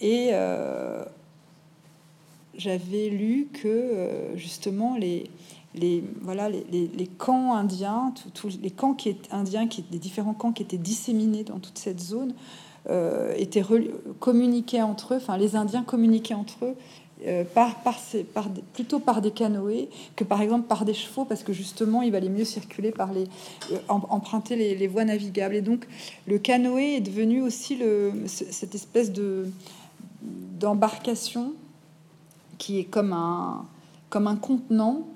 [0.00, 0.30] Et
[2.56, 5.30] j'avais lu que justement les,
[6.20, 10.62] voilà, les, camps indiens, tous les camps qui étaient indiens, qui, les différents camps qui
[10.62, 12.65] étaient disséminés dans toute cette zone, euh,
[13.36, 13.64] étaient
[14.20, 16.74] communiqués entre eux, enfin les Indiens communiquaient entre eux
[17.24, 17.74] euh, par,
[18.74, 22.28] plutôt par des canoës que par exemple par des chevaux, parce que justement il valait
[22.28, 23.24] mieux circuler par les,
[23.72, 25.54] euh, emprunter les, voies navigables.
[25.54, 25.88] Et donc
[26.26, 27.78] le canoë est devenu aussi
[28.26, 29.46] cette espèce de
[30.20, 31.54] d'embarcation
[32.58, 33.64] qui est comme un,
[34.10, 35.06] comme un contenant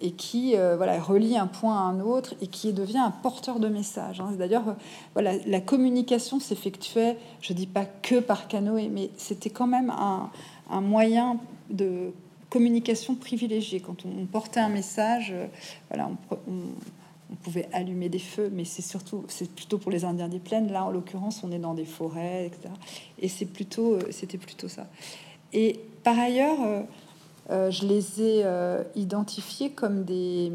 [0.00, 3.58] et qui euh, voilà, relie un point à un autre et qui devient un porteur
[3.58, 4.20] de messages.
[4.20, 4.32] Hein.
[4.38, 4.74] D'ailleurs, euh,
[5.14, 10.30] voilà, la communication s'effectuait, je dis pas que par canoë, mais c'était quand même un,
[10.70, 11.38] un, moyen
[11.70, 12.12] de
[12.48, 13.80] communication privilégié.
[13.80, 15.46] Quand on, portait un message, euh,
[15.90, 20.28] voilà, on, on, pouvait allumer des feux, mais c'est surtout, c'est plutôt pour les Indiens
[20.28, 20.72] des plaines.
[20.72, 22.70] Là, en l'occurrence, on est dans des forêts, etc.
[23.18, 24.86] Et c'est plutôt, c'était plutôt ça.
[25.52, 26.86] Et par ailleurs,
[27.48, 30.52] je les ai euh, identifiés comme des,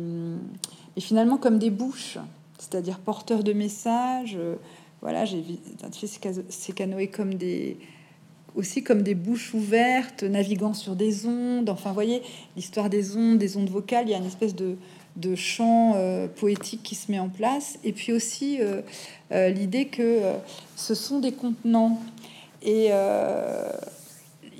[0.96, 2.20] et finalement comme des bouches,
[2.60, 4.36] c'est-à-dire porteurs de messages.
[4.38, 4.56] Euh,
[5.02, 6.08] voilà, j'ai identifié
[6.50, 7.78] ces, canoës comme des,
[8.56, 11.70] aussi comme des bouches ouvertes, naviguant sur des ondes.
[11.70, 12.22] Enfin, voyez,
[12.56, 14.78] l'histoire des ondes, des ondes vocales, il y a une espèce de,
[15.18, 15.94] de chant
[16.38, 17.80] poétique qui se met en place.
[17.84, 18.60] Et puis aussi
[19.30, 20.22] l'idée que
[20.78, 22.00] ce sont des contenants.
[22.62, 22.94] Et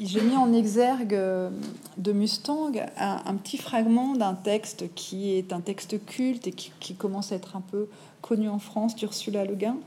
[0.02, 1.50] j'ai mis en exergue euh,
[1.98, 7.32] de Mustang un, petit fragment d'un texte qui est un texte culte et qui, commence
[7.32, 7.88] à être un peu
[8.22, 9.78] connu en France d'Ursula Le Guin,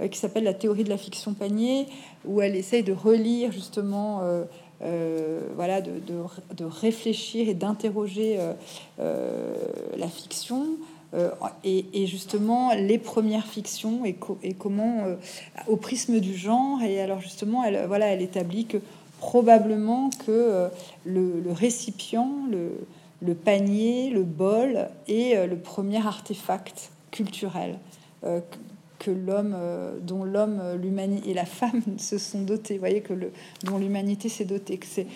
[0.00, 1.86] euh, qui s'appelle La théorie de la fiction panier,
[2.24, 4.20] où elle essaye de relire justement,
[4.82, 5.92] euh, voilà, de,
[6.54, 8.38] de, réfléchir et d'interroger
[8.98, 10.66] la fiction.
[11.62, 15.04] Et, et, justement les premières fictions et, et comment
[15.68, 18.78] au prisme du genre et alors justement elle voilà elle établit que
[19.24, 20.68] probablement que euh,
[21.06, 27.78] le, récipient, le, panier, le bol est euh, le premier artefact culturel
[28.24, 28.40] euh,
[28.98, 29.56] que l'homme,
[30.02, 32.74] dont l'homme, l'humanité et la femme se sont dotés.
[32.74, 33.32] Vous voyez que le,
[33.64, 34.76] dont l'humanité s'est dotée.
[34.76, 35.06] Que c'est,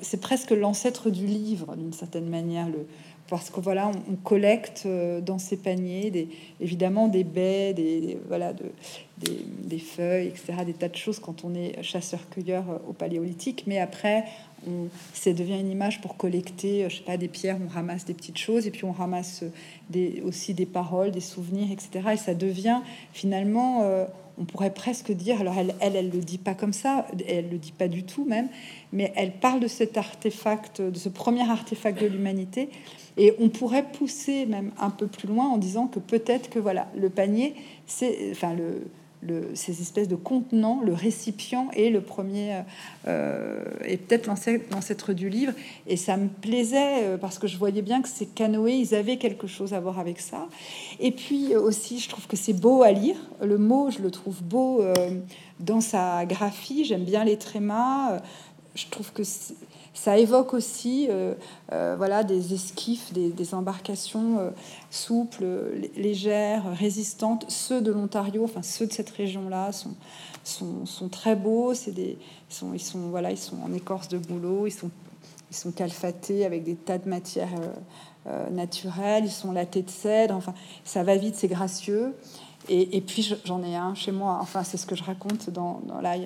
[0.00, 2.68] c'est presque l'ancêtre du livre d'une certaine manière.
[3.28, 4.86] Parce que voilà, on, collecte
[5.22, 6.28] dans ces paniers des,
[6.60, 8.64] évidemment des baies, des, voilà, de,
[9.18, 13.64] des, feuilles, etc., des tas de choses quand on est chasseur-cueilleur euh, au paléolithique.
[13.66, 14.24] Mais après,
[14.66, 18.04] on, ça devient une image pour collecter, euh, je sais pas, des pierres, on ramasse
[18.04, 19.50] des petites choses, et puis on ramasse euh,
[19.90, 22.10] des, aussi des paroles, des souvenirs, etc.
[22.12, 22.80] Et ça devient
[23.12, 24.06] finalement,
[24.38, 27.58] on pourrait presque dire, alors elle, elle, elle le dit pas comme ça, elle le
[27.58, 28.48] dit pas du tout même,
[28.92, 32.68] mais elle parle de cet artefact, de ce premier artefact de l'humanité.
[33.16, 36.88] Et on pourrait pousser même un peu plus loin en disant que peut-être que voilà,
[36.94, 37.54] le panier,
[37.86, 38.82] c'est, enfin le,
[39.54, 42.62] ces espèces de contenants, le récipient est le premier,
[43.08, 45.52] euh, et peut-être l'ancêtre du livre.
[45.86, 49.16] Et ça me plaisait euh, parce que je voyais bien que ces canoës, ils avaient
[49.16, 50.46] quelque chose à voir avec ça.
[51.00, 53.16] Et puis aussi, je trouve que c'est beau à lire.
[53.42, 54.94] Le mot, je le trouve beau euh,
[55.60, 56.84] dans sa graphie.
[56.84, 58.20] J'aime bien les trémas.
[58.74, 59.22] Je trouve que
[59.96, 61.34] ça évoque aussi euh,
[61.72, 64.50] euh, voilà, des esquifs, des, embarcations euh,
[64.90, 65.46] souples,
[65.96, 67.46] légères, résistantes.
[67.48, 69.94] Ceux de l'Ontario, enfin ceux de cette région-là, sont,
[70.44, 71.72] sont, sont, très beaux.
[71.72, 72.18] C'est des,
[72.74, 74.90] ils, sont, voilà, ils sont en écorce de boulot, ils sont,
[75.50, 77.48] ils sont calfatés avec des tas de matières
[78.50, 80.34] naturelles, ils sont latés de cèdre.
[80.34, 80.52] Enfin,
[80.84, 82.14] ça va vite, c'est gracieux.
[82.68, 86.00] Et, puis j'en ai un chez moi, enfin c'est ce que je raconte dans, dans
[86.00, 86.16] là,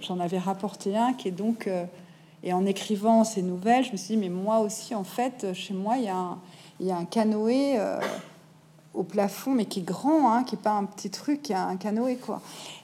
[0.00, 1.70] j'en avais rapporté un qui est donc
[2.42, 5.74] et en écrivant ces nouvelles, je me suis dit, mais moi aussi, en fait, chez
[5.74, 6.38] moi, il y a un,
[6.80, 8.00] il canoë euh,
[8.94, 11.66] au plafond, mais qui est grand, hein, qui est pas un petit truc, qui a
[11.66, 12.40] un canoë quoi.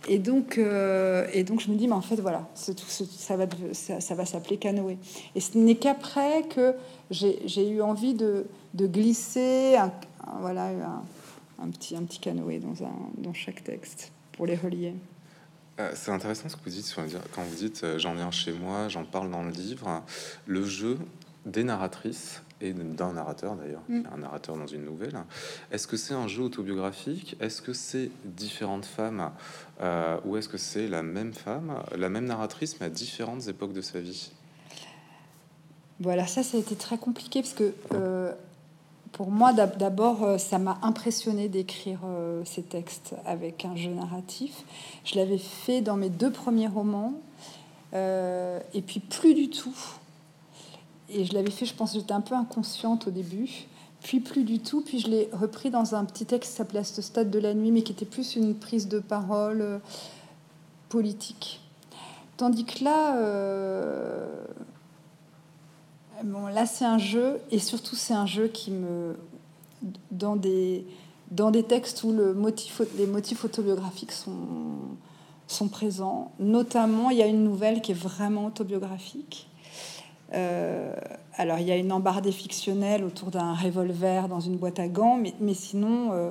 [0.09, 3.47] Et donc, euh, et donc je me dis, mais en fait voilà, tout, ça va,
[3.73, 4.99] ça, va s'appeler canoë.
[5.35, 6.75] Et ce n'est qu'après que
[7.11, 9.91] j'ai eu envie de, de glisser, un,
[10.41, 10.71] voilà,
[11.61, 14.95] un, petit, un petit canoë dans, un, dans chaque texte pour les relier.
[15.79, 16.95] Euh, c'est intéressant ce que vous dites
[17.35, 20.03] quand vous dites euh, j'en viens chez moi, j'en parle dans le livre.
[20.47, 20.99] Le jeu
[21.45, 24.03] des narratrices et d'un narrateur d'ailleurs, mm.
[24.13, 25.19] un narrateur dans une nouvelle.
[25.71, 27.37] Est-ce que c'est un jeu autobiographique?
[27.41, 29.31] Est-ce que c'est différentes femmes
[29.83, 33.75] euh, ou est-ce que c'est la même femme, la même narratrice mais à différentes époques
[33.75, 34.33] de sa vie?
[36.01, 37.73] Voilà, ça, ça a été très compliqué parce que
[39.17, 42.01] pour moi, d'abord, euh, ça m'a impressionné d'écrire
[42.45, 44.65] ces textes avec un jeu narratif.
[45.05, 47.15] Je l'avais fait dans mes deux premiers romans
[47.95, 49.75] et puis plus du tout
[51.09, 53.49] et je l'avais fait, je pense, j'étais un peu inconsciente au début,
[54.03, 56.85] puis plus du tout, puis je l'ai repris dans un petit texte qui s'appelait À
[56.85, 59.79] ce stade de la nuit, mais qui était plus une prise de parole euh,
[60.89, 61.61] politique.
[62.37, 64.27] Tandis que là, euh,
[66.25, 69.17] bon, là c'est un jeu, et surtout c'est un jeu qui me,
[70.11, 70.87] dans des,
[71.31, 74.37] dans des textes où le motif, les motifs autobiographiques sont,
[75.47, 76.33] sont présents.
[76.39, 79.49] Notamment, il y a une nouvelle qui est vraiment autobiographique
[80.33, 80.93] euh,
[81.35, 85.19] alors, il y a une embardée fictionnelle autour d'un revolver dans une boîte à gants,
[85.41, 86.31] mais, sinon, euh,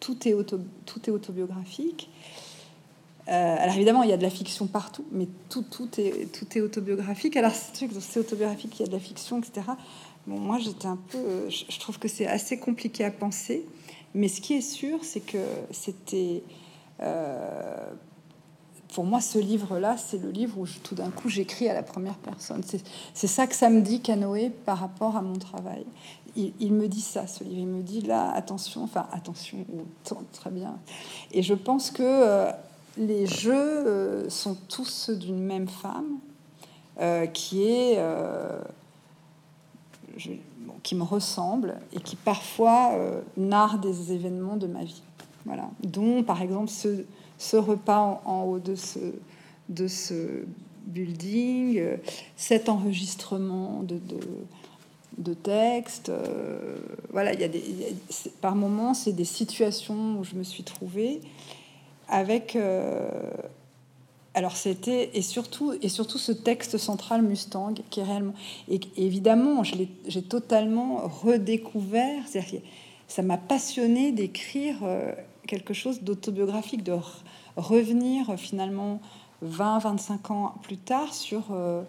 [0.00, 0.34] tout, est
[0.86, 2.10] tout est autobiographique.
[3.28, 6.46] Euh, alors évidemment, il y a de la fiction partout, mais tout, tout, est, tout
[6.56, 7.36] est autobiographique.
[7.36, 9.66] Alors c'est autobiographique, il y a de la fiction, etc.
[10.26, 11.48] Bon, moi, j'étais un peu...
[11.48, 13.64] Je, trouve que c'est assez compliqué à penser,
[14.14, 15.38] mais ce qui est sûr, c'est que
[15.70, 16.42] c'était
[18.94, 22.16] pour moi, ce livre-là, c'est le livre où tout d'un coup j'écris à la première
[22.16, 22.62] personne.
[23.14, 25.84] C'est ça que ça me dit, Canoë, par rapport à mon travail.
[26.36, 27.58] Il, me dit ça, ce livre.
[27.58, 29.58] Il me dit là, attention, enfin, attention,
[30.32, 30.78] très bien.
[31.32, 32.50] Et je pense que euh,
[32.98, 36.18] les jeux euh, sont tous ceux d'une même femme
[37.00, 37.98] euh, qui est.
[40.82, 42.92] qui me ressemble et qui parfois
[43.36, 45.02] narre des événements de ma vie.
[45.44, 45.70] Voilà.
[45.82, 47.04] Dont, par exemple, ce
[47.38, 48.98] ce repas en, haut de ce,
[49.68, 50.44] de ce
[50.86, 51.96] building, euh,
[52.36, 54.20] cet enregistrement de, de,
[55.18, 56.08] de textes.
[56.08, 56.76] Euh,
[57.10, 57.62] voilà, il y a des,
[58.40, 61.20] par moments, c'est des situations où je me suis trouvée
[62.08, 62.56] avec.
[62.56, 63.08] Euh,
[64.34, 68.34] alors c'était et surtout et surtout ce texte central Mustang qui est réellement
[68.68, 72.22] et, évidemment j'ai totalement redécouvert
[73.08, 74.76] ça m'a passionné d'écrire
[75.48, 76.94] quelque chose d'autobiographique de
[77.56, 79.00] revenir finalement
[79.44, 81.82] 20-25 ans plus tard sur euh,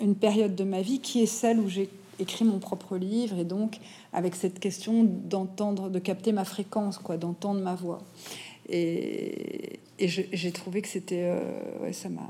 [0.00, 3.44] une période de ma vie qui est celle où j'ai écrit mon propre livre et
[3.44, 3.78] donc
[4.12, 8.00] avec cette question d'entendre, de capter ma fréquence, quoi, d'entendre ma voix.
[8.68, 12.28] Et, j'ai trouvé que c'était, euh, ça m'a,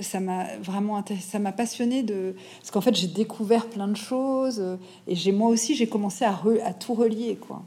[0.00, 4.76] ça, m'a vraiment ça m'a passionné de, parce qu'en fait j'ai découvert plein de choses
[5.06, 7.62] et j'ai moi aussi j'ai commencé à, à tout relier, quoi.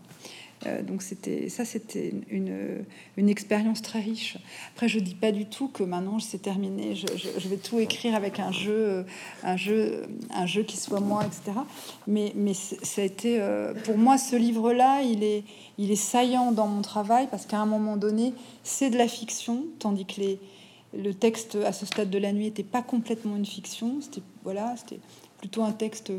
[0.66, 2.84] Euh, donc c'était ça, c'était une,
[3.16, 4.38] une, expérience très riche.
[4.74, 6.96] Après, je dis pas du tout que maintenant c'est terminé.
[6.96, 9.06] Je, je, vais tout écrire avec un jeu,
[9.44, 11.60] un jeu, un jeu qui soit moi, etc.
[12.08, 15.44] Mais, mais ça a été euh, pour moi ce livre-là, il est,
[15.78, 19.64] il est saillant dans mon travail parce qu'à un moment donné, c'est de la fiction,
[19.78, 20.40] tandis que les,
[20.98, 24.02] le texte à ce stade de la nuit n'était pas complètement une fiction.
[24.02, 25.00] C'était voilà, c'était
[25.38, 26.12] plutôt un texte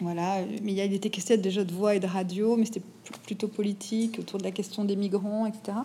[0.00, 2.82] voilà, mais il, y a, était question déjà de voix et de radio, mais c'était
[3.24, 5.78] plutôt politique, autour de la question des migrants, etc.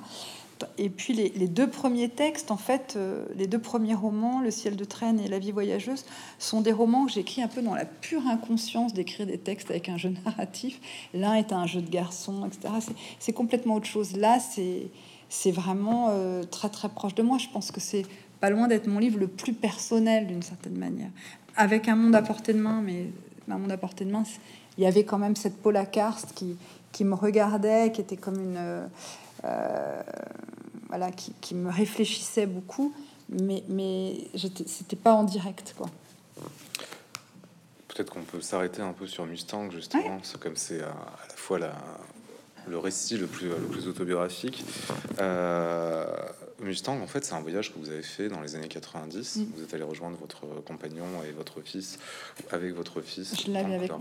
[0.78, 4.76] Et puis les, deux premiers textes, en fait, euh, les deux premiers romans, Le ciel
[4.76, 6.06] de traîne et La vie voyageuse,
[6.38, 9.90] sont des romans que j'écris un peu dans la pure inconscience d'écrire des textes avec
[9.90, 10.80] un jeu narratif.
[11.14, 12.74] L'un est un jeu de garçon, etc.
[13.20, 14.18] C'est complètement autre chose.
[14.18, 17.38] Là, c'est vraiment euh, très très proche de moi.
[17.38, 18.06] Je pense que c'est
[18.40, 21.10] pas loin d'être mon livre le plus personnel d'une certaine manière,
[21.56, 23.08] avec un monde à portée de main, mais
[23.50, 24.24] un monde à portée de main.
[24.78, 26.56] Il y avait quand même cette Paula Karst qui,
[26.92, 28.90] qui me regardait, qui était comme une.
[29.46, 30.04] Euh,
[30.90, 32.94] voilà, qui, qui, me réfléchissait beaucoup,
[33.30, 34.28] mais, mais
[34.66, 35.88] c'était pas en direct, quoi.
[37.88, 40.96] Peut-être qu'on peut, s'arrêter un peu sur Mustang, justement, c'est comme c'est à,
[41.30, 41.74] la fois la,
[42.68, 44.64] le récit le plus, le plus autobiographique.
[45.20, 46.06] Euh,
[46.62, 49.36] Mustang, en fait, c'est un voyage que vous avez fait dans les années 90.
[49.36, 49.46] Mm.
[49.56, 52.00] Vous êtes allé rejoindre votre compagnon et votre fils,
[52.52, 53.92] avec votre fils, Je dans, avec,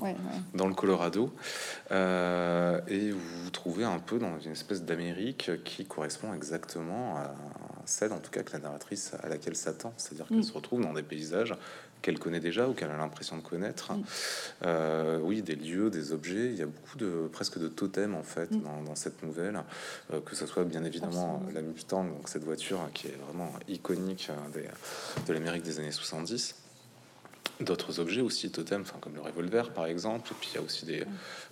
[0.54, 1.32] dans le Colorado.
[1.90, 7.34] Euh, et vous vous trouvez un peu dans une espèce d'Amérique qui correspond exactement à
[7.84, 10.42] celle en tout cas que la narratrice à laquelle s'attend, c'est-à-dire qu'elle mm.
[10.42, 11.54] se retrouve dans des paysages
[12.02, 13.92] qu'elle connaît déjà ou qu'elle a l'impression de connaître.
[13.92, 14.04] Mm.
[14.64, 16.46] Euh, oui, des lieux, des objets.
[16.46, 18.62] Il y a beaucoup de presque de totems en fait mm.
[18.84, 19.60] dans, cette nouvelle,
[20.12, 24.30] euh, que ce soit bien évidemment la Mustang, donc cette voiture qui est vraiment iconique
[25.26, 26.54] de l'Amérique des années 70
[27.60, 30.62] d'autres objets aussi totems, enfin comme le revolver par exemple, et puis il y a
[30.62, 31.04] aussi des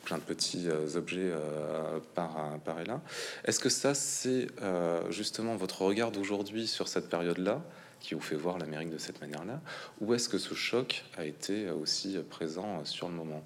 [0.05, 3.01] plein de petits euh, objets euh, par, par et là.
[3.45, 7.61] Est-ce que ça c'est euh, justement votre regard d'aujourd'hui sur cette période-là?
[8.01, 9.61] Qui vous fait voir l'Amérique de cette manière-là,
[10.01, 13.43] ou est-ce que ce choc a été aussi présent sur le moment?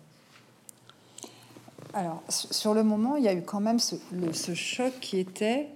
[1.94, 5.68] Alors sur le moment, il y a eu quand même ce, choc qui était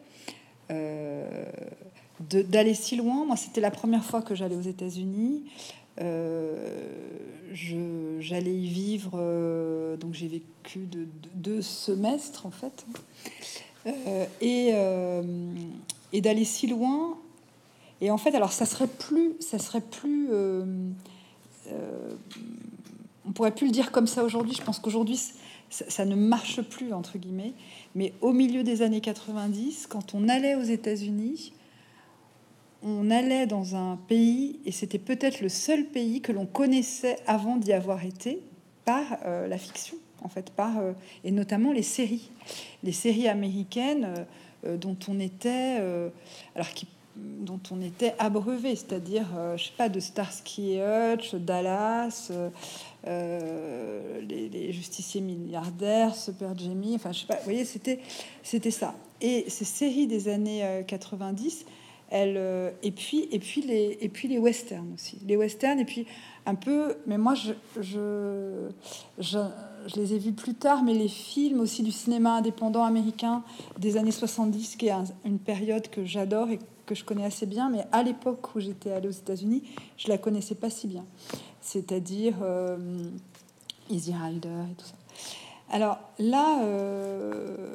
[0.69, 3.25] d'aller si loin.
[3.25, 5.45] Moi, c'était la première fois que j'allais aux États-Unis.
[6.01, 7.01] Euh,
[8.21, 12.85] j'allais y vivre, euh, donc j'ai vécu de, deux semestres en fait,
[13.87, 14.73] euh, et,
[16.13, 17.17] et d'aller si loin.
[18.05, 20.29] Et en fait, alors ça serait plus, ça serait plus,
[23.27, 24.55] on pourrait plus le dire comme ça aujourd'hui.
[24.55, 25.19] Je pense qu'aujourd'hui
[25.71, 27.53] ça, ne marche plus entre guillemets.
[27.95, 31.53] Mais au milieu des années 90, quand on allait aux États-Unis,
[32.83, 37.57] on allait dans un pays, et c'était peut-être le seul pays que l'on connaissait avant
[37.57, 38.41] d'y avoir été,
[38.85, 40.93] par euh, la fiction, en fait, par, euh,
[41.25, 42.31] et notamment les séries.
[42.83, 44.27] Les séries américaines
[44.67, 45.79] euh, dont on était,
[46.55, 46.87] alors qui,
[47.17, 52.33] dont on était abreuvé, c'est-à-dire, je sais pas, de Starsky et Hutch, Dallas,
[53.07, 58.01] les, justiciers milliardaires, Super Jamie, enfin, je sais pas, vous voyez, c'était,
[58.43, 58.95] c'était ça.
[59.21, 61.67] Et ces séries des années 90,
[62.11, 65.85] elle, euh, et puis et puis les et puis les westerns aussi, les westerns et
[65.85, 66.07] puis
[66.47, 66.97] un peu.
[67.07, 68.69] Mais moi, je, je,
[69.19, 69.39] je,
[69.97, 73.43] les ai vus plus tard, mais les films aussi du cinéma indépendant américain
[73.79, 74.93] des années 70, qui est
[75.25, 77.71] une période que j'adore et que je connais assez bien.
[77.71, 79.63] Mais à l'époque où j'étais allée aux États-Unis,
[79.97, 81.05] je la connaissais pas si bien.
[81.61, 82.77] C'est-à-dire euh,
[83.91, 84.97] Easy Rider et tout ça.
[85.71, 86.63] Alors là.
[86.65, 87.75] Euh,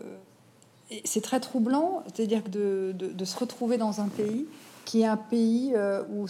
[1.06, 4.48] c'est très troublant, c'est-à-dire de, de, se retrouver dans un pays
[4.86, 6.26] qui est un pays euh, où,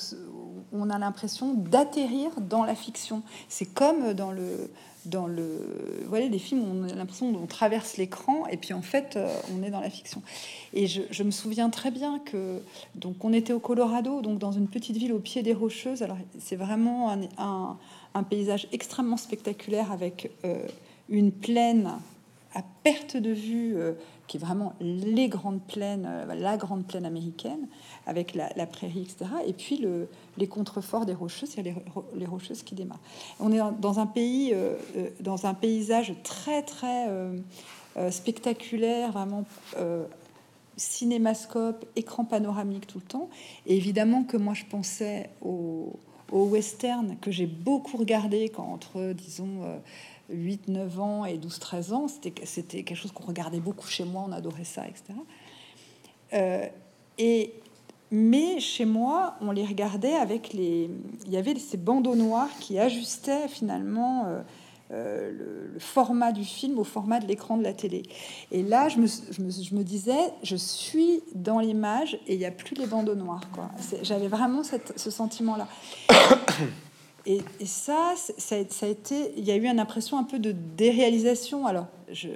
[0.71, 3.23] on a l'impression d'atterrir dans la fiction.
[3.47, 4.69] C'est comme dans le,
[5.05, 5.43] dans le,
[6.01, 9.33] vous voyez, des films on a l'impression qu'on traverse l'écran et puis en fait euh,
[9.53, 10.21] on est dans la fiction.
[10.73, 12.61] Et je, me souviens très bien que
[12.95, 16.03] donc on était au Colorado, donc dans une petite ville au pied des Rocheuses.
[16.03, 17.77] Alors c'est vraiment un,
[18.13, 20.61] un, paysage extrêmement spectaculaire avec euh,
[21.09, 21.91] une plaine
[22.53, 23.77] à perte de vue
[24.29, 27.67] qui est vraiment les grandes plaines, euh, la grande plaine américaine,
[28.05, 29.31] avec la, prairie, etc.
[29.47, 30.07] Et puis le,
[30.37, 33.01] les contreforts des rocheuses, a les, rocheuses qui démarrent.
[33.39, 37.07] On est dans un pays, euh, euh, dans un paysage très très
[38.11, 39.45] spectaculaire, vraiment
[40.77, 43.29] cinémascope, écran panoramique tout le temps.
[43.65, 45.99] Et évidemment que moi je pensais au,
[46.31, 49.63] au western que j'ai beaucoup regardé quand entre, disons,
[50.29, 52.07] 8, 9 ans et 12, 13 ans.
[52.07, 55.13] C'était quelque chose qu'on regardait beaucoup chez moi, on adorait ça, etc.
[56.33, 56.65] Euh,
[57.17, 57.53] et,
[58.11, 60.89] mais chez moi, on les regardait avec les.
[61.25, 64.41] Il y avait ces bandeaux noirs qui ajustaient finalement euh,
[64.91, 68.03] euh, le, format du film au format de l'écran de la télé.
[68.51, 72.39] Et là, je me, je me, je me disais, je suis dans l'image et il
[72.39, 73.41] n'y a plus les bandeaux noirs.
[74.01, 75.67] J'avais vraiment cette, ce sentiment-là.
[77.25, 81.67] Et, ça, ça, a été, il y a eu une impression un peu de déréalisation.
[81.67, 82.29] Alors, je,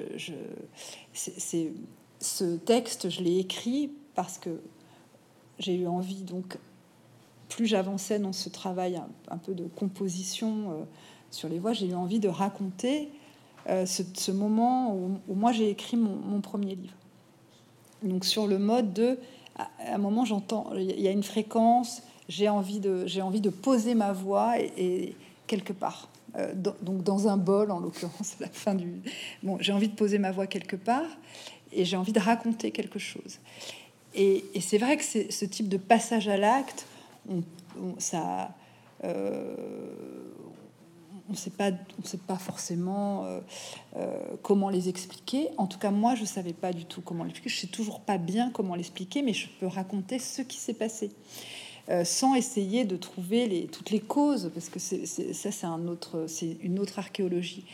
[1.14, 1.72] c'est,
[2.20, 4.62] ce texte, je l'ai écrit parce que
[5.60, 6.58] j'ai eu envie, donc,
[7.50, 10.84] plus j'avançais dans ce travail un, peu de composition euh,
[11.32, 13.10] sur les voix, j'ai eu envie de raconter
[13.70, 16.96] euh, ce, moment où, moi j'ai écrit mon, premier livre.
[18.02, 19.18] Donc, sur le mode de,
[19.56, 23.50] à un moment, j'entends, il y a une fréquence j'ai envie de j'ai envie de
[23.50, 25.16] poser ma voix et,
[25.48, 26.10] quelque part.
[26.36, 29.04] Euh, donc dans un bol en l'occurrence la fin du
[29.44, 31.06] bon j'ai envie de poser ma voix quelque part
[31.72, 33.40] et j'ai envie de raconter quelque chose.
[34.16, 36.88] Et, c'est vrai que ce type de passage à l'acte
[37.30, 37.44] on,
[37.98, 38.56] ça
[39.04, 39.56] euh,
[41.30, 41.72] on sait pas
[42.02, 43.26] on sait pas forcément
[43.96, 45.50] euh, comment les expliquer.
[45.58, 47.50] En tout cas moi je savais pas du tout comment l'expliquer.
[47.50, 51.12] Je sais toujours pas bien comment l'expliquer mais je peux raconter ce qui s'est passé
[51.90, 57.00] euh, sans essayer de trouver toutes les causes, parce que c'est, ça, c'est une autre
[57.00, 57.66] archéologie.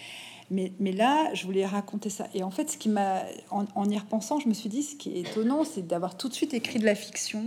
[0.52, 2.28] Mais, là, je voulais raconter ça.
[2.34, 5.16] Et en fait, ce qui m'a, en, y repensant, je me suis dit, ce qui
[5.16, 7.46] est étonnant, c'est d'avoir tout de suite écrit de la fiction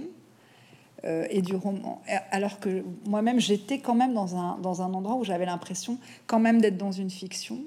[1.04, 2.00] euh, et du roman.
[2.30, 5.98] Alors que moi-même, j'étais quand même dans un, dans un endroit où j'avais l'impression
[6.28, 7.58] quand même d'être dans une fiction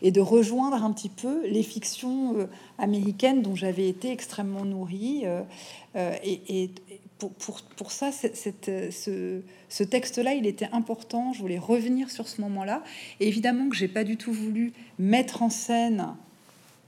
[0.00, 2.46] et de rejoindre un petit peu les fictions euh,
[2.78, 5.24] américaines dont j'avais été extrêmement nourrie.
[5.26, 6.70] Euh, et,
[7.18, 11.32] pour, pour, pour, ça, cette, ce, ce texte-là, il était important.
[11.32, 12.84] Je voulais revenir sur ce moment-là.
[13.18, 16.14] Et évidemment que j'ai pas du tout voulu mettre en scène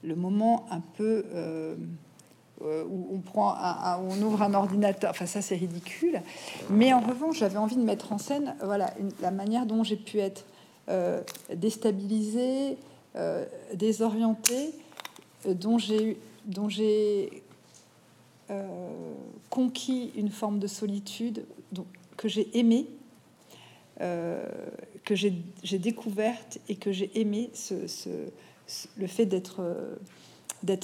[0.04, 1.24] le moment un peu
[2.60, 3.54] où on prend,
[4.08, 5.10] on ouvre un ordinateur.
[5.10, 6.22] Enfin, ça, c'est ridicule.
[6.70, 10.18] Mais en revanche, j'avais envie de mettre en scène, voilà, la manière dont j'ai pu
[10.18, 10.46] être
[10.88, 11.20] euh,
[11.54, 12.78] déstabilisée,
[13.16, 13.44] euh,
[13.74, 14.72] désorientée,
[15.46, 17.42] dont j'ai, dont j'ai
[19.50, 21.44] conquis une forme de solitude
[22.16, 22.86] que j'ai aimée,
[23.98, 25.32] que j'ai,
[25.78, 27.74] découverte et que j'ai aimé ce,
[28.96, 29.60] le fait d'être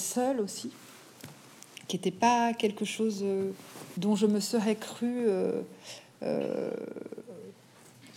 [0.01, 0.73] seule aussi
[1.89, 3.51] qui n'était pas quelque chose euh,
[3.97, 5.62] dont je me serais cru euh,
[6.22, 6.70] euh,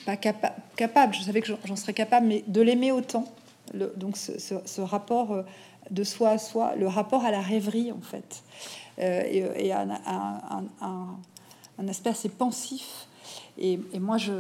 [0.06, 1.14] pas capable.
[1.16, 3.26] Je savais que j'en serais capable, mais de l'aimer autant.
[3.74, 5.44] donc ce, rapport
[5.90, 8.44] de soi à soi, le rapport à la rêverie en fait,
[9.00, 9.90] et, un,
[10.82, 13.08] un, aspect assez pensif
[13.58, 14.32] et, moi, je,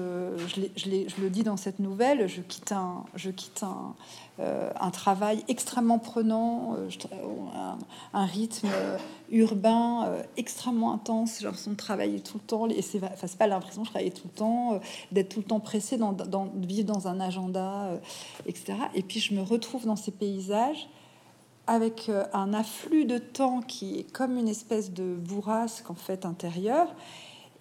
[1.22, 3.95] le dis dans cette nouvelle, je quitte un,
[4.39, 6.89] euh, travail extrêmement prenant, euh,
[8.13, 8.68] un, rythme
[9.32, 11.38] urbain euh, extrêmement intense.
[11.39, 14.28] J'ai l'impression de travailler tout le temps, et c'est enfin, pas l'impression de travailler tout
[14.28, 14.82] le temps,
[15.13, 17.91] d'être tout le temps pressé, de vivre dans un agenda,
[18.45, 18.74] etc.
[18.95, 20.89] Et puis je me retrouve dans ces paysages
[21.68, 26.93] avec un afflux de temps qui est comme une espèce de bourrasque en fait intérieure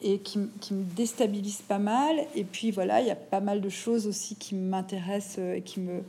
[0.04, 2.24] et qui, qui, me déstabilise pas mal.
[2.36, 5.80] Et puis voilà, il y a pas mal de choses aussi qui m'intéressent et qui
[5.80, 6.02] me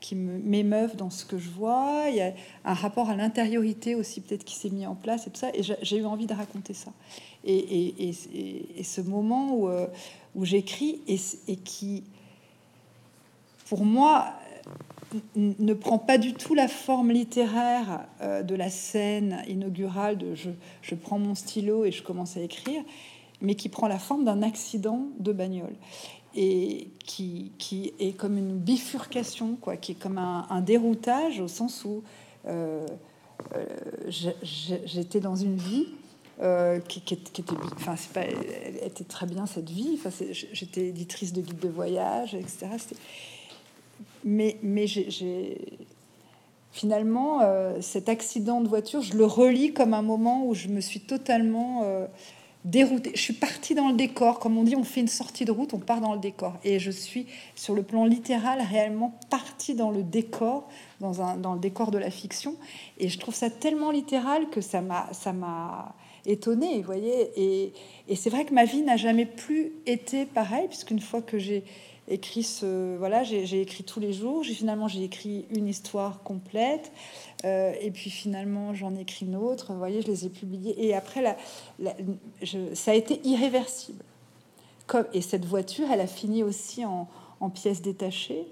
[0.00, 2.04] qui m'émeuvent dans ce que je vois.
[2.08, 2.32] Il y a
[2.64, 5.50] un rapport à l'intériorité aussi peut-être qui s'est mis en place et tout ça.
[5.54, 6.92] Et j'ai eu envie de raconter ça.
[7.44, 9.86] Et, et, et, et ce moment où, euh,
[10.34, 12.04] où j'écris et, qui,
[13.68, 14.34] pour moi,
[15.36, 20.50] ne prend pas du tout la forme littéraire euh, de la scène inaugurale de je,
[20.82, 22.82] je prends mon stylo et je commence à écrire
[23.40, 25.76] mais qui prend la forme d'un accident de bagnole
[26.34, 31.84] et qui, qui, est comme une bifurcation, quoi, qui est comme un, déroutage au sens
[31.84, 32.02] où
[32.46, 32.86] euh,
[33.56, 33.66] euh,
[34.84, 35.86] j'étais dans une vie
[36.40, 37.42] euh, qui, était,
[37.74, 38.26] enfin, c'est pas,
[38.84, 39.98] était très bien cette vie.
[39.98, 40.10] Enfin,
[40.52, 42.68] j'étais éditrice de guide de voyage, etc.
[44.24, 45.78] Mais, mais j'ai
[46.70, 47.40] finalement
[47.80, 52.06] cet accident de voiture, je le relis comme un moment où je me suis totalement
[52.70, 53.12] déroutée.
[53.14, 55.72] Je suis partie dans le décor, comme on dit, on fait une sortie de route,
[55.74, 56.54] on part dans le décor.
[56.64, 60.68] Et je suis, sur le plan littéral, réellement partie dans le décor,
[61.00, 62.56] dans, un, dans le décor de la fiction.
[62.98, 65.94] Et je trouve ça tellement littéral que ça m'a,
[66.26, 67.30] étonnée, vous voyez.
[67.36, 67.72] Et,
[68.06, 71.64] et c'est vrai que ma vie n'a jamais plus été pareille, puisqu'une fois que j'ai
[72.08, 74.42] écrit ce voilà j'ai écrit tous les jours.
[74.42, 76.92] J'ai finalement j'ai écrit une histoire complète.
[77.44, 79.72] Euh, et puis finalement j'en ai écrit une autre.
[79.72, 80.74] Vous voyez je les ai publiées.
[80.84, 81.36] Et après la,
[82.74, 84.04] ça a été irréversible.
[84.86, 87.08] Comme et cette voiture elle a fini aussi en,
[87.40, 88.46] en pièces détachées.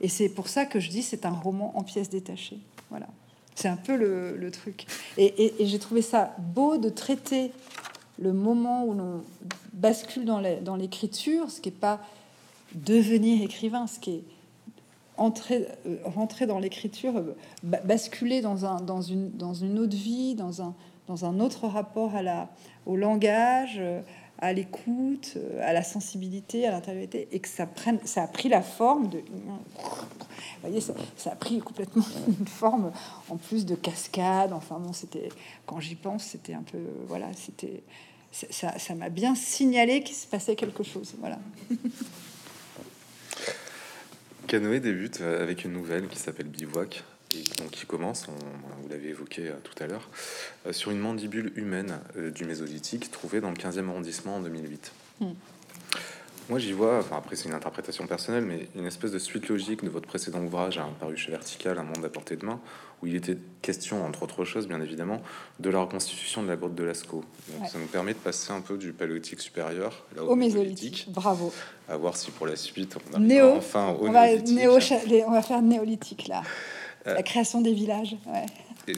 [0.00, 2.58] Et c'est pour ça que je dis c'est un roman en pièces détachées.
[2.90, 3.06] Voilà.
[3.54, 4.86] C'est un peu le, le truc.
[5.16, 7.50] Et, et, j'ai trouvé ça beau de traiter
[8.20, 9.24] le moment où l'on
[9.72, 12.00] bascule dans l'écriture ce qui est pas
[12.74, 14.24] devenir écrivain, ce qui est
[15.18, 20.34] entrer, euh, rentrer dans l'écriture, euh, basculer dans, un, dans, une, dans une autre vie,
[20.34, 20.74] dans un,
[21.06, 22.48] dans un autre rapport à la,
[22.86, 24.00] au langage, euh,
[24.40, 28.62] à l'écoute, à la sensibilité, à l'intériorité, et que ça, prenne, ça a pris la
[28.62, 29.18] forme de...
[29.18, 32.92] Vous voyez, ça, ça, a pris complètement une forme,
[33.28, 35.28] en plus de cascade, enfin bon, c'était...
[35.66, 36.78] Quand j'y pense, c'était un peu...
[37.08, 37.82] Voilà, c'était...
[38.30, 41.38] Ça m'a bien signalé qu'il se passait quelque chose, voilà.
[44.48, 48.28] Canoë débute euh, avec une nouvelle qui s'appelle Bivouac et donc qui commence,
[48.80, 50.08] vous l'avez évoqué euh, tout à l'heure,
[50.66, 52.00] euh, sur une mandibule humaine
[52.34, 54.92] du Mésolithique trouvée dans le 15e arrondissement en 2008.
[56.48, 59.84] Moi, j'y vois, enfin après c'est une interprétation personnelle, mais une espèce de suite logique
[59.84, 62.58] de votre précédent ouvrage, un paru chez Vertical, Un monde à portée de main,
[63.02, 65.20] où il était question, entre autres choses, bien évidemment,
[65.60, 67.24] de la reconstitution de la grotte de Lascaux.
[67.70, 71.06] Ça nous permet de passer un peu du paléolithique supérieur au, mésolithique.
[71.08, 71.52] Bravo.
[71.88, 73.54] À voir si pour la suite on Néo.
[73.56, 76.42] enfin au on va, on va faire néolithique là.
[77.06, 78.16] Euh, la création des villages.
[78.26, 78.46] Ouais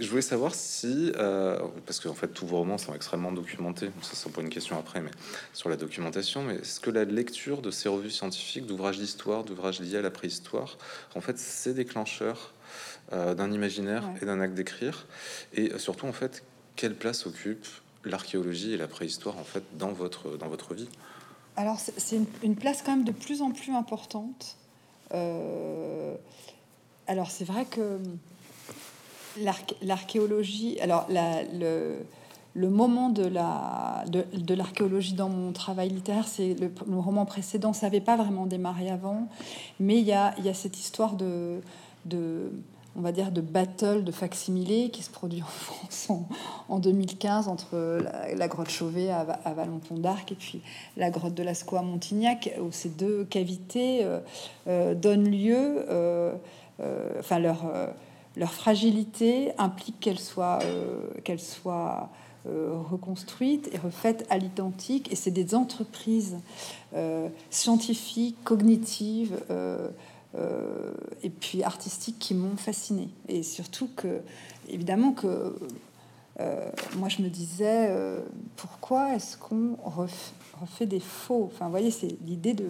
[0.00, 4.12] je voulais savoir si, euh, parce qu'en fait tous vos romans sont extrêmement documentés, ça
[4.14, 5.10] c'est pas une question après, mais
[5.52, 9.80] sur la documentation, mais est-ce que la lecture de ces revues scientifiques, d'ouvrages d'histoire, d'ouvrages
[9.80, 10.76] liés à la préhistoire,
[11.14, 12.52] en fait c'est déclencheur
[13.12, 15.06] euh, d'un imaginaire et d'un acte d'écrire,
[15.54, 16.44] et surtout en fait
[16.76, 17.66] quelle place occupe
[18.04, 20.88] l'archéologie et la préhistoire en fait dans votre, dans votre vie?
[21.56, 24.56] Alors c'est une, place quand même de plus en plus importante.
[25.12, 26.14] Euh,
[27.06, 27.98] alors c'est vrai que
[29.82, 31.98] l'archéologie, alors la, le,
[32.54, 37.86] le moment de la de, l'archéologie dans mon travail littéraire, c'est le, roman précédent, ça
[37.86, 39.28] n'avait pas vraiment démarré avant,
[39.78, 41.60] mais il y a, il y a cette histoire de,
[42.06, 42.50] de
[42.96, 46.08] on va dire, de battle de facsimilé qui se produit en France
[46.68, 48.00] en, 2015 entre
[48.36, 50.60] la, grotte Chauvet à, à Vallon-Pont d'Arc et puis
[50.96, 54.20] la grotte de Lascaux à Montignac, où ces deux cavités euh,
[54.68, 56.34] euh, donnent lieu, euh,
[57.18, 57.70] enfin leur,
[58.36, 60.60] leur fragilité implique qu'elles soient,
[61.24, 62.08] qu'elles soient
[62.46, 66.38] reconstruites et refaites à l'identique, et c'est des entreprises
[67.50, 69.36] scientifiques, cognitives.
[70.36, 70.92] Euh,
[71.24, 73.08] et puis artistiques qui m'ont fasciné.
[73.28, 74.20] Et surtout que,
[74.68, 75.56] évidemment, que
[76.38, 78.20] euh, moi je me disais, euh,
[78.56, 79.76] pourquoi est-ce qu'on
[80.60, 81.50] refait des faux?
[81.52, 82.66] Enfin, vous voyez, c'est l'idée de,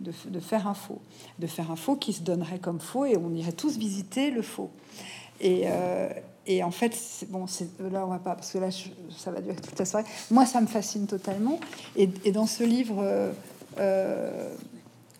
[0.00, 1.00] de, faire un faux,
[1.40, 4.42] de faire un faux qui se donnerait comme faux et on irait tous visiter le
[4.42, 4.70] faux.
[5.40, 5.66] Et,
[6.62, 6.96] en fait,
[7.30, 7.46] bon,
[7.92, 8.68] là on va pas parce que là
[9.16, 10.06] ça va durer toute la soirée.
[10.30, 11.58] Moi, ça me fascine totalement.
[11.96, 13.32] Et dans ce livre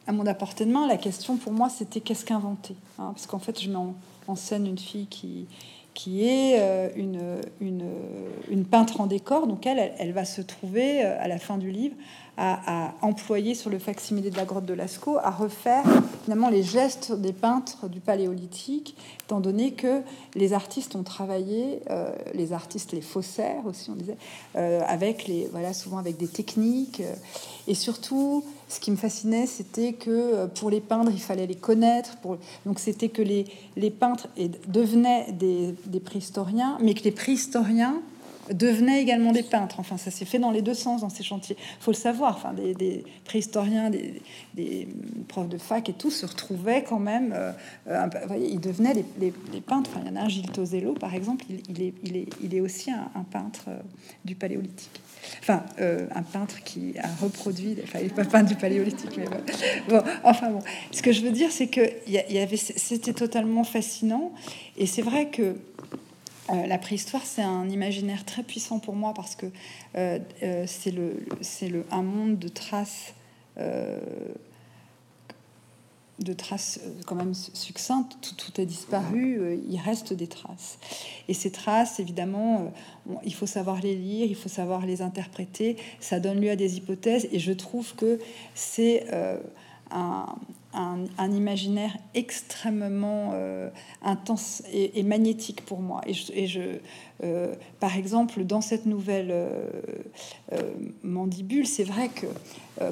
[0.07, 0.24] à mon
[0.66, 3.78] main, la question pour moi, c'était qu'est-ce qu'inventer hein, Parce qu'en fait, je mets
[4.26, 9.46] en, scène une fille qui, est euh, une, peintre en décor.
[9.46, 11.94] Donc elle, elle, va se trouver euh, à la fin du livre
[12.36, 15.84] à, employer sur le facsimilé de la grotte de Lascaux, à refaire
[16.24, 20.00] finalement les gestes des peintres du paléolithique, étant donné que
[20.34, 24.16] les artistes ont travaillé, euh, les artistes, les faussaires aussi, on disait,
[24.54, 27.02] avec les, voilà, souvent avec des techniques,
[27.68, 31.54] et surtout ce qui me fascinait, c'était que euh, pour les peindre, il fallait les
[31.54, 32.16] connaître.
[32.16, 32.38] Pour...
[32.64, 33.44] Donc c'était que les,
[33.76, 34.28] les peintres
[34.66, 38.00] devenaient des, des préhistoriens, mais que les préhistoriens
[38.51, 39.76] devenaient également des peintres.
[39.78, 41.57] Enfin, ça s'est fait dans les deux sens dans ces chantiers.
[41.80, 42.36] faut le savoir.
[42.36, 44.88] Enfin, des, préhistoriens, des,
[45.28, 47.32] profs de fac et tout se retrouvaient quand même.
[47.36, 47.53] Euh,
[48.26, 49.90] voyez, ils devenaient les, peintres.
[49.93, 53.64] Enfin, il y en a un, Gilles Tosello, par exemple, il, est, aussi un, peintre
[53.68, 53.78] euh,
[54.24, 55.01] du paléolithique.
[55.40, 59.24] Enfin, euh, un peintre qui a reproduit, enfin, il n'est pas peintre du paléolithique, mais
[59.88, 60.03] bon.
[60.24, 64.32] Enfin bon, ce que je veux dire, c'est que y, c'était totalement fascinant,
[64.76, 65.57] et c'est vrai que
[66.51, 69.47] euh, la préhistoire, c'est un imaginaire très puissant pour moi parce que
[69.97, 71.24] euh, euh, c'est le,
[71.62, 73.14] le, un monde de traces,
[76.18, 78.16] de traces quand même succinctes.
[78.20, 80.78] Tout, tout est disparu, il reste des traces.
[81.28, 82.72] Et ces traces, évidemment,
[83.24, 85.76] il faut savoir les lire, il faut savoir les interpréter.
[86.01, 88.18] Ça donne lieu à des hypothèses, et je trouve que
[88.55, 89.07] c'est
[89.90, 90.26] un,
[90.74, 93.68] un, imaginaire extrêmement euh,
[94.02, 96.00] intense et, magnétique pour moi.
[96.06, 96.60] Et je,
[97.22, 99.70] euh, par exemple, dans cette nouvelle euh,
[101.02, 102.26] mandibule, c'est vrai que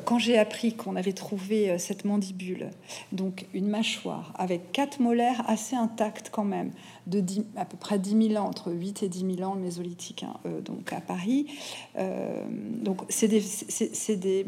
[0.05, 2.69] quand j'ai appris qu'on avait trouvé cette mandibule,
[3.13, 6.71] donc une mâchoire avec quatre molaires assez intactes quand même,
[7.07, 7.25] de
[7.57, 10.35] à peu près 10 000 ans, entre 8 et 10 000 ans le mésolithique, hein,
[10.65, 11.47] donc à Paris,
[11.97, 14.47] donc c'est des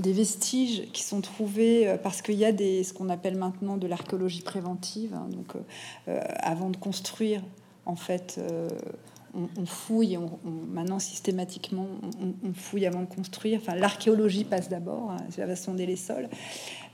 [0.00, 3.76] des vestiges qui sont trouvés euh, parce qu'il y a des, ce qu'on appelle maintenant
[3.76, 5.14] de l'archéologie préventive.
[5.14, 5.60] Hein, donc, euh,
[6.08, 7.42] euh, avant de construire,
[7.86, 8.40] en fait,
[9.34, 10.16] on, fouille.
[10.16, 10.30] On,
[10.70, 11.86] maintenant, systématiquement,
[12.44, 13.60] on, fouille avant de construire.
[13.62, 15.10] Enfin, l'archéologie passe d'abord.
[15.10, 16.28] Hein, va sonder les sols.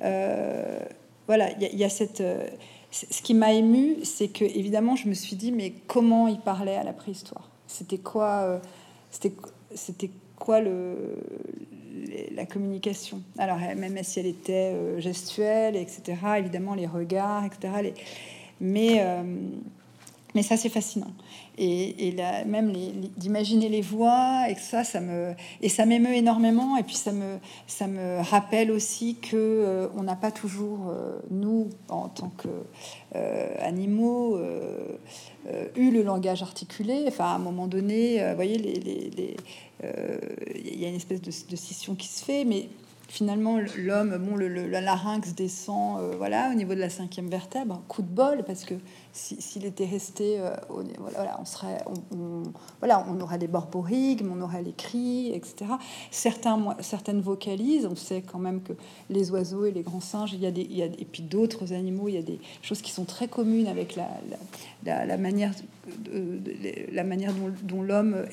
[0.00, 2.22] voilà, il y, a cette.
[2.90, 6.76] ce qui m'a ému, c'est que évidemment, je me suis dit, mais comment il parlait
[6.76, 7.50] à la préhistoire?
[7.66, 8.60] C'était quoi
[9.10, 11.18] c'était quoi le,
[12.34, 13.22] la communication.
[13.38, 17.92] Alors, même si elle était euh, gestuelle, etc., évidemment, les regards, etc.,
[18.60, 19.22] mais, euh,
[20.36, 21.10] mais ça, c'est fascinant.
[21.58, 22.14] Et,
[22.46, 22.72] même
[23.16, 26.76] d'imaginer les voix, et ça, ça me, et ça m'émeut énormément.
[26.76, 30.92] Et puis, ça me, ça me rappelle aussi que euh, on n'a pas toujours,
[31.30, 32.48] nous, en tant que
[33.60, 34.38] animaux,
[35.76, 37.04] eu le langage articulé.
[37.08, 39.36] Enfin, à un moment donné, vous voyez, les
[39.84, 40.18] euh,
[40.54, 42.68] il y a une espèce de, scission qui se fait, mais
[43.08, 47.82] finalement l'homme, bon, le, le, larynx descend, euh, voilà, au niveau de la cinquième vertèbre,
[47.88, 48.74] coup de bol, parce que
[49.16, 50.50] s'il était resté, euh,
[50.98, 52.42] voilà, on serait, on,
[52.80, 55.72] voilà, on aurait des borborigmes, on aurait les cris, etc.
[56.10, 58.74] Certains, certaines vocalises, on sait quand même que
[59.08, 61.22] les oiseaux et les grands singes, il y a des, il y a, et puis
[61.22, 64.08] d'autres animaux, il y a des choses qui sont très communes avec la,
[64.84, 65.52] la, manière,
[66.92, 68.26] la manière dont, l'homme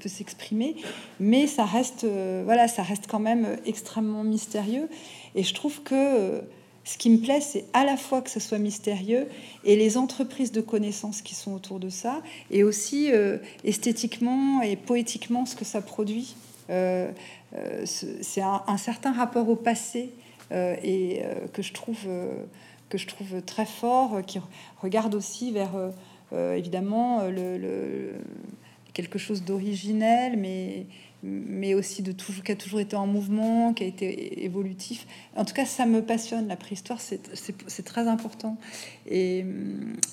[0.00, 0.76] peut s'exprimer,
[1.18, 4.88] mais ça reste, euh, voilà, ça reste quand même extrêmement mystérieux.
[5.34, 6.40] Et je trouve que
[6.84, 9.26] ce qui me plaît, c'est à la fois que ce soit mystérieux
[9.64, 12.20] et les entreprises de connaissances qui sont autour de ça,
[12.50, 16.36] et aussi euh, esthétiquement et poétiquement ce que ça produit.
[16.68, 17.10] Euh,
[17.56, 20.10] euh, c'est un, certain rapport au passé
[20.50, 21.22] et
[21.52, 22.06] que je trouve
[22.90, 24.38] que je trouve très fort, qui
[24.82, 25.72] regarde aussi vers
[26.32, 28.12] évidemment le,
[28.92, 30.86] quelque chose d'originel, mais
[31.24, 35.06] mais aussi de toujours, qui a toujours été en mouvement, qui a été évolutif.
[35.36, 38.58] En tout cas, ça me passionne, la préhistoire, c'est très important.
[39.06, 39.44] Et,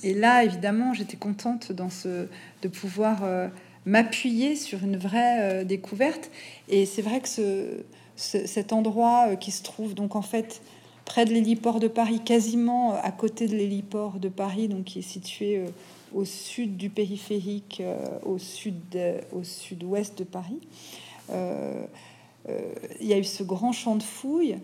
[0.03, 3.49] là, évidemment, j'étais contente de pouvoir euh,
[3.85, 6.31] m'appuyer sur une vraie euh, découverte.
[6.69, 7.83] Et c'est vrai que ce,
[8.15, 10.61] cet endroit euh, qui se trouve donc en fait
[11.03, 15.01] près de l'héliport de Paris, quasiment à côté de l'héliport de Paris, donc qui est
[15.01, 15.65] situé
[16.13, 17.81] au sud du périphérique,
[18.23, 18.75] au sud
[19.31, 20.59] au sud-ouest de Paris.
[21.31, 21.83] Euh,
[22.49, 24.57] euh, il y a eu ce grand champ de fouilles.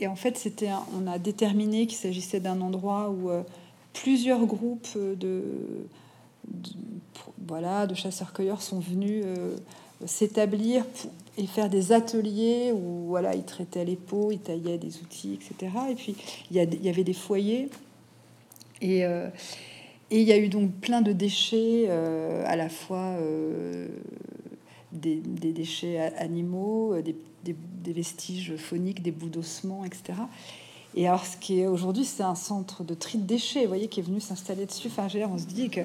[0.00, 3.42] Et en fait, c'était, on a déterminé qu'il s'agissait d'un endroit où euh,
[3.92, 5.42] plusieurs groupes de,
[7.46, 9.24] voilà, de chasseurs-cueilleurs sont venus
[10.06, 10.84] s'établir
[11.36, 15.72] et faire des ateliers où voilà, ils traitaient les peaux, ils taillaient des outils, etc.
[15.90, 16.14] Et puis
[16.50, 17.68] il y, y avait des foyers.
[18.80, 19.04] Et,
[20.10, 23.16] et, il y a eu donc plein de déchets, à la fois
[24.92, 30.18] des, déchets animaux, euh, des, vestiges phoniques, des bouts d'ossements, etc.
[30.94, 33.88] Et alors, ce qui est aujourd'hui, c'est un centre de tri de déchets, vous voyez,
[33.88, 34.88] qui est venu s'installer dessus.
[34.88, 35.80] Enfin, on se dit que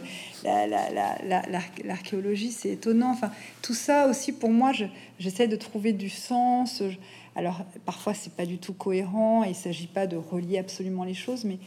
[1.84, 3.12] l'archéologie, c'est étonnant.
[3.12, 4.72] Enfin, tout ça aussi, pour moi,
[5.20, 6.84] j'essaie de trouver du sens.
[7.36, 9.44] Alors, parfois, c'est pas du tout cohérent.
[9.44, 11.58] Il s'agit pas de relier absolument les choses, mais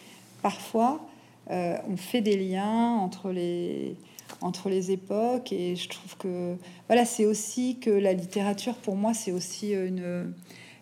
[0.42, 1.06] parfois,
[1.50, 3.96] euh, on fait des liens entre les,
[4.40, 5.52] entre les époques.
[5.52, 6.56] Et je trouve que
[6.88, 10.32] voilà, c'est aussi que la littérature, pour moi, c'est aussi une,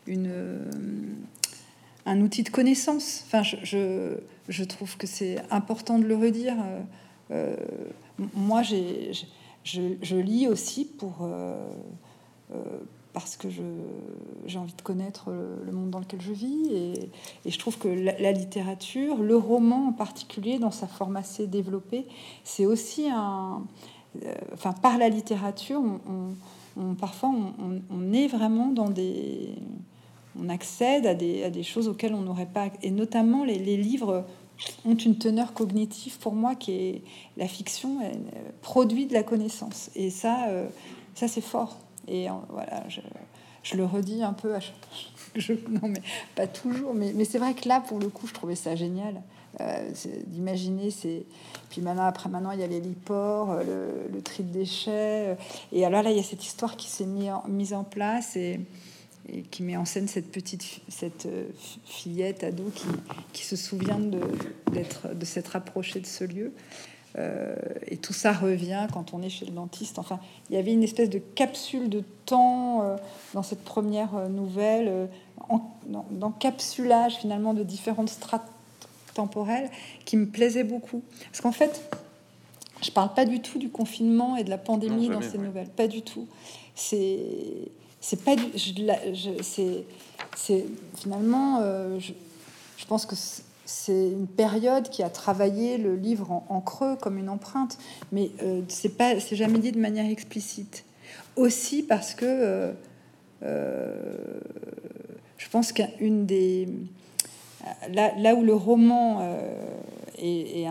[0.06, 0.30] une,
[2.06, 3.24] un outil de connaissance.
[3.26, 4.16] Enfin, je,
[4.48, 6.56] je, trouve que c'est important de le redire.
[7.30, 7.56] Euh,
[8.34, 11.56] moi, je, lis aussi pour, euh,
[12.52, 12.56] euh,
[13.14, 16.66] parce que j'ai envie de connaître le, monde dans lequel je vis.
[16.72, 17.10] Et,
[17.50, 22.06] je trouve que la, littérature, le roman en particulier, dans sa forme assez développée,
[22.42, 23.62] c'est aussi un...
[24.24, 25.80] Euh, enfin, par la littérature,
[26.76, 27.32] on, parfois,
[27.90, 29.54] on, est vraiment dans des...
[30.38, 32.66] On accède à des, à des choses auxquelles on n'aurait pas...
[32.82, 34.24] Et notamment, les, livres
[34.84, 37.02] ont une teneur cognitive pour moi qui est...
[37.36, 37.98] La fiction
[38.60, 39.90] produit de la connaissance.
[39.94, 40.66] Et ça, euh,
[41.14, 41.78] ça c'est fort.
[42.08, 44.54] Et voilà, je, le redis un peu.
[44.54, 44.60] À
[45.36, 46.02] je, non, mais
[46.34, 46.94] pas toujours.
[46.94, 49.22] Mais, mais c'est vrai que là, pour le coup, je trouvais ça génial
[49.60, 49.90] euh,
[50.26, 50.90] d'imaginer.
[50.90, 51.24] C'est
[51.70, 55.30] puis maintenant, après, maintenant, il y a les liports, euh, le, tri de déchets.
[55.30, 55.34] Euh,
[55.72, 58.36] et alors là, il y a cette histoire qui s'est mise en, mise en place
[58.36, 58.60] et,
[59.50, 61.26] qui met en scène cette petite cette
[61.86, 62.84] fillette ado qui,
[63.32, 64.20] qui se souvient de
[64.70, 66.52] d'être de s'être approchée de ce lieu.
[67.16, 67.54] Euh,
[67.86, 69.98] et tout ça revient quand on est chez le dentiste.
[69.98, 70.18] Enfin,
[70.50, 72.96] il y avait une espèce de capsule de temps euh,
[73.34, 75.08] dans cette première euh, nouvelle,
[76.10, 78.48] d'encapsulage finalement de différentes strates
[79.14, 79.70] temporelles
[80.04, 81.02] qui me plaisait beaucoup.
[81.26, 81.88] Parce qu'en fait,
[82.82, 85.86] je parle pas du tout du confinement et de la pandémie dans ces nouvelles, pas
[85.86, 86.26] du tout.
[86.74, 87.18] C'est
[88.00, 88.44] c'est pas du,
[89.42, 91.60] c'est finalement,
[91.98, 92.12] je,
[92.76, 93.14] je, pense que
[93.74, 97.76] c'est une période qui a travaillé le livre en, creux comme une empreinte,
[98.12, 100.84] mais euh, c'est pas, c'est jamais dit de manière explicite.
[101.34, 102.72] Aussi parce que euh,
[103.42, 104.38] euh,
[105.36, 106.68] je pense qu'une des
[107.92, 109.28] là, où le roman
[110.18, 110.66] est,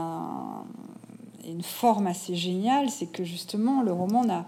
[1.46, 4.46] une forme assez géniale, c'est que justement le roman n'a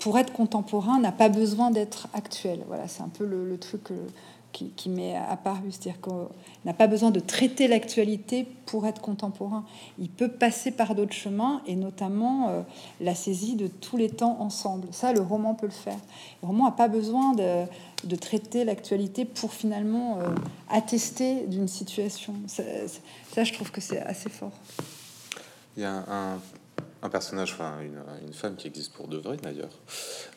[0.00, 2.60] pour être contemporain n'a pas besoin d'être actuel.
[2.66, 3.90] Voilà, c'est un peu le, le truc
[4.52, 5.70] qui, m'est apparu.
[5.70, 6.28] C'est-à-dire qu'on
[6.64, 9.64] n'a pas besoin de traiter l'actualité pour être contemporain.
[9.98, 12.62] Il peut passer par d'autres chemins, et notamment euh,
[13.00, 14.88] la saisie de tous les temps ensemble.
[14.92, 15.98] Ça, le roman peut le faire.
[16.42, 17.64] Le roman n'a pas besoin de,
[18.04, 20.28] de traiter l'actualité pour finalement euh,
[20.70, 22.34] attester d'une situation.
[22.46, 22.62] Ça,
[23.32, 24.52] ça, je trouve que c'est assez fort.
[25.76, 26.38] Il y a un
[27.02, 29.80] un personnage, enfin une, femme qui existe pour de vrai d'ailleurs,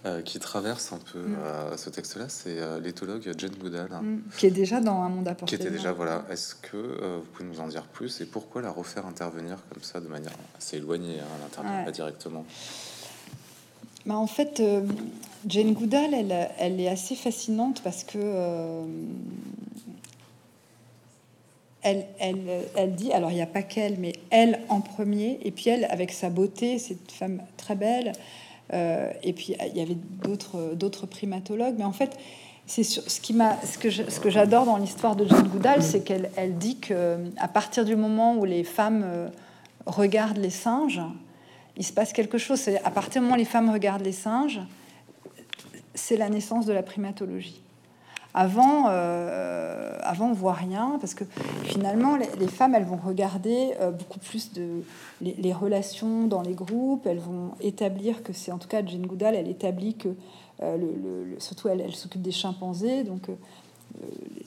[0.05, 1.35] euh, qui traverse un peu mm.
[1.43, 3.89] euh, ce texte-là, c'est euh, l'éthologue Jane Goodall.
[3.91, 4.21] Mm.
[4.35, 6.25] Qui est déjà dans un monde à Qui était déjà, voilà.
[6.29, 9.99] Est-ce que vous pouvez nous en dire plus et pourquoi la refaire intervenir comme ça
[9.99, 12.45] de manière assez éloignée, hein, à l'internet, pas directement?
[14.07, 14.61] Bah en fait,
[15.47, 18.83] Jane Goodall, elle, elle, est assez fascinante parce que
[21.85, 25.85] elle, dit, alors il n'y a pas qu'elle, mais elle en premier, et puis elle,
[25.85, 28.13] avec sa beauté, cette femme très belle,
[28.73, 32.17] euh, et puis il y avait d'autres, primatologues, mais en fait,
[32.65, 33.77] c'est ce qui m'a, ce
[34.19, 37.95] que j'adore dans l'histoire de Jane Goodall, c'est qu'elle elle dit que à partir du
[37.95, 39.27] moment où les femmes euh,
[39.85, 41.01] regardent les singes,
[41.77, 42.67] il se passe quelque chose.
[42.83, 44.61] À partir du moment où les femmes regardent les singes,
[45.93, 47.61] c'est la naissance de la primatologie.
[48.37, 51.23] Avant, euh, avant on voit rien parce que
[51.63, 54.83] finalement les, femmes elles vont regarder euh, beaucoup plus de
[55.21, 57.07] les, relations dans les groupes.
[57.07, 60.09] Elles vont établir que c'est en tout cas Jane Goodall, elle établit que
[60.61, 63.29] euh, le, surtout elle, s'occupe des chimpanzés, donc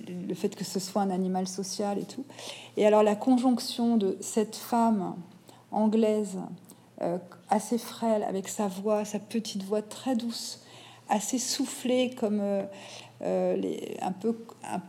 [0.07, 2.27] le fait que ce soit un animal social et tout.
[2.77, 5.15] Et alors la conjonction de cette femme
[5.73, 6.37] anglaise
[7.49, 10.61] assez frêle avec sa voix, sa petite voix très douce,
[11.09, 12.63] assez soufflée comme euh,
[13.21, 14.37] les, un peu,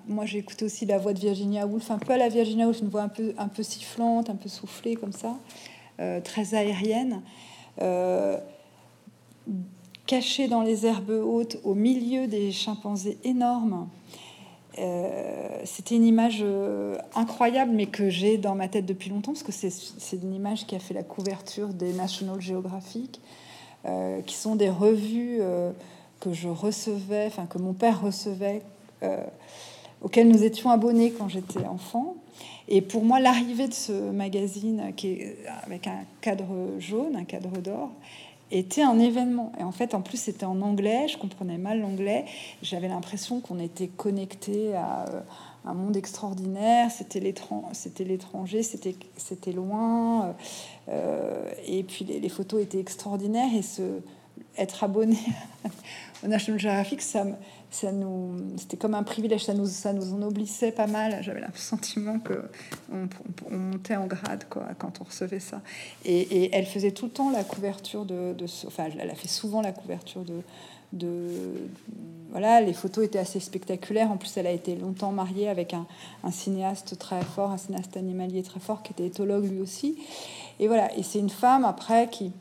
[0.07, 2.81] moi j'ai écouté aussi la voix de Virginia Woolf, un peu à la Virginia Woolf,
[2.81, 5.35] une voix un peu, un peu sifflante, un peu soufflée comme ça,
[5.99, 7.21] euh, très aérienne,
[7.81, 8.37] euh,
[10.05, 13.87] cachée dans les herbes hautes, au milieu des chimpanzés énormes.
[15.65, 16.45] C'était une image
[17.13, 20.75] incroyable, mais que j'ai dans ma tête depuis longtemps, parce que c'est une image qui
[20.75, 23.19] a fait la couverture des National Geographic,
[24.25, 25.41] qui sont des revues
[26.19, 28.61] que je recevais, enfin que mon père recevait,
[29.03, 29.23] euh,
[30.01, 32.15] auquel nous étions abonnés quand j'étais enfant.
[32.67, 36.45] Et pour moi, l'arrivée de ce magazine, qui est avec un cadre
[36.77, 37.89] jaune, un cadre d'or,
[38.51, 39.51] était un événement.
[39.59, 41.07] Et en fait, en plus, c'était en anglais.
[41.07, 42.25] Je comprenais mal l'anglais.
[42.61, 45.21] J'avais l'impression qu'on était connecté à euh,
[45.65, 46.89] un monde extraordinaire.
[46.91, 50.35] C'était l'étranger, c'était loin.
[50.89, 53.53] Euh, et puis les, photos étaient extraordinaires.
[53.55, 54.01] Et ce
[54.57, 55.17] être abonné
[56.27, 57.25] National Geographic, ça,
[57.71, 61.19] ça nous, c'était comme un privilège, ça nous, ça nous ennoblissait pas mal.
[61.21, 62.41] J'avais le sentiment que
[62.91, 65.61] on, montait en grade quand on recevait ça.
[66.05, 69.61] Et, elle faisait tout le temps la couverture de, de enfin, elle a fait souvent
[69.61, 70.41] la couverture de,
[70.93, 71.29] de,
[72.31, 74.11] voilà, les photos étaient assez spectaculaires.
[74.11, 78.43] En plus, elle a été longtemps mariée avec un cinéaste très fort, un cinéaste animalier
[78.43, 79.97] très fort, qui était éthologue lui aussi.
[80.59, 82.33] Et voilà, et c'est une femme après qui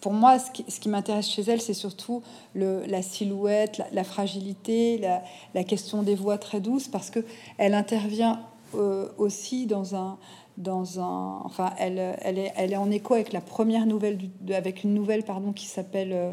[0.00, 2.22] pour moi, ce qui, m'intéresse chez elle, c'est surtout
[2.54, 5.00] la silhouette, la, fragilité,
[5.54, 7.20] la, question des voix très douces, parce que
[7.58, 8.40] elle intervient
[8.74, 10.18] euh, aussi dans un,
[10.56, 14.18] dans un, enfin, elle, elle, est, elle est en écho avec la première nouvelle,
[14.52, 16.32] avec une nouvelle, pardon, qui s'appelle euh,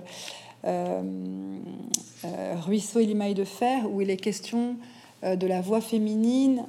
[0.66, 4.76] euh, Ruisseau et limaille de fer, où il est question
[5.24, 6.64] de la voix féminine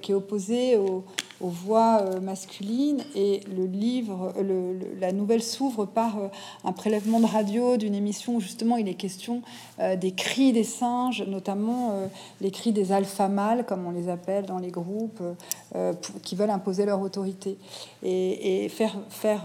[0.00, 1.04] qui est opposée au,
[1.40, 3.02] aux voix euh, masculines.
[3.14, 6.28] Et le livre, le, la nouvelle s'ouvre par euh,
[6.64, 9.42] un prélèvement de radio d'une émission où justement il est question
[9.78, 11.94] euh, des cris des singes, notamment
[12.40, 15.22] les cris des alpha mâles comme on les appelle dans les groupes,
[16.22, 17.56] qui veulent imposer leur autorité.
[18.02, 19.42] Et, faire, faire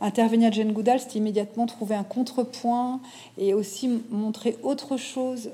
[0.00, 3.00] intervenir Jane Goodall, c'est immédiatement trouver un contrepoint
[3.38, 5.50] et aussi montrer autre chose,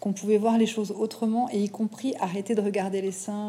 [0.00, 3.43] qu'on pouvait voir les choses autrement et y compris arrêter de regarder les singes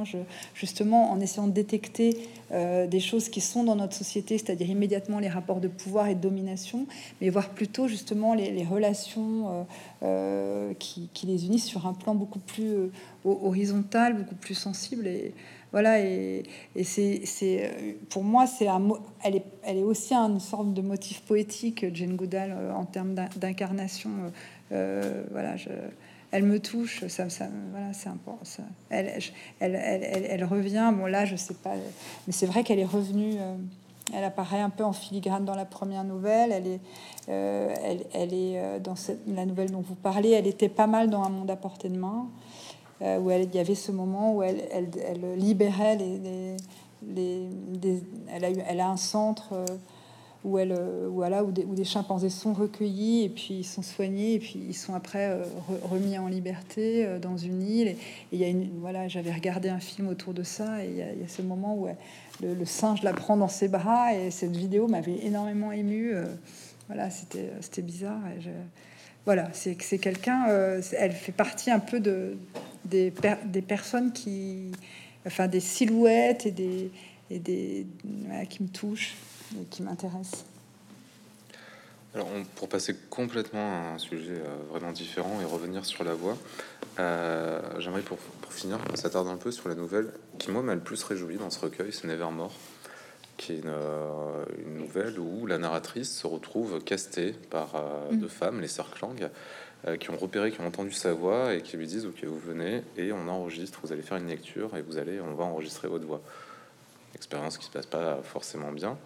[0.54, 2.18] justement en essayant de détecter
[2.52, 6.16] euh, des choses qui sont dans notre société, c'est-à-dire immédiatement les rapports de pouvoir et
[6.16, 6.86] de domination,
[7.20, 9.64] mais voir plutôt justement les, relations euh,
[10.04, 12.92] euh, qui, les unissent sur un plan beaucoup plus
[13.24, 15.08] horizontal, beaucoup plus sensible.
[15.08, 15.34] Et
[15.72, 16.44] voilà, et,
[16.84, 17.72] c'est
[18.10, 18.82] pour moi, c'est un,
[19.24, 24.12] elle, est, elle est aussi une sorte de motif poétique, Jane Goodall, en termes d'incarnation.
[24.70, 25.56] voilà,
[26.36, 28.44] elle me touche, ça, ça voilà, c'est important.
[28.90, 29.22] Elle,
[29.62, 30.92] elle, elle, elle, revient.
[30.94, 31.76] Bon, là, je sais pas,
[32.28, 33.36] mais c'est vrai qu'elle est revenue.
[33.38, 33.56] Euh,
[34.14, 36.52] elle apparaît un peu en filigrane dans la première nouvelle.
[36.52, 36.80] Elle est,
[37.30, 37.74] euh,
[38.14, 38.96] elle, est euh, dans
[39.28, 40.32] la nouvelle dont vous parlez.
[40.32, 42.28] Elle était pas mal dans un monde à portée de main,
[43.02, 46.58] où il y avait ce moment où elle, elle, libérait les,
[47.16, 49.54] les, elle a eu, elle a un centre
[50.46, 54.40] où, elle, euh, voilà, où, des, chimpanzés sont recueillis et puis ils sont soignés et
[54.40, 55.44] puis ils sont après euh,
[55.84, 57.88] remis en liberté euh, dans une île.
[57.88, 57.98] Et
[58.32, 61.02] il y a une, voilà, j'avais regardé un film autour de ça et il y
[61.02, 61.88] a, ce moment où
[62.42, 66.14] le, singe la prend dans ses bras et cette vidéo m'avait énormément ému.
[66.88, 68.22] voilà, c'était, c'était bizarre.
[69.26, 70.46] Voilà, c'est, c'est quelqu'un,
[70.98, 72.38] elle fait partie un peu de,
[72.86, 73.12] des,
[73.46, 74.72] des personnes qui,
[75.26, 76.92] enfin des silhouettes et des,
[77.32, 77.88] et des
[78.50, 79.16] qui me touchent
[79.70, 80.46] qui m'intéresse.
[82.16, 86.38] Alors, pour passer complètement à un sujet euh, vraiment différent et revenir sur la voix,
[86.98, 90.76] euh, j'aimerais pour, pour, finir qu'on s'attarde un peu sur la nouvelle qui, moi, m'a
[90.76, 92.54] le plus réjoui dans ce recueil, c'est Nevermore,
[93.36, 97.74] qui est une, euh, une, nouvelle où la narratrice se retrouve castée par
[98.10, 98.18] mm.
[98.18, 99.30] deux femmes, les sœurs Klang,
[100.00, 102.82] qui ont repéré, qui ont entendu sa voix et qui lui disent Ok, vous venez
[102.96, 106.06] et on enregistre, vous allez faire une lecture et vous allez, on va enregistrer votre
[106.06, 106.22] voix.
[107.14, 108.98] expérience qui se passe pas forcément bien.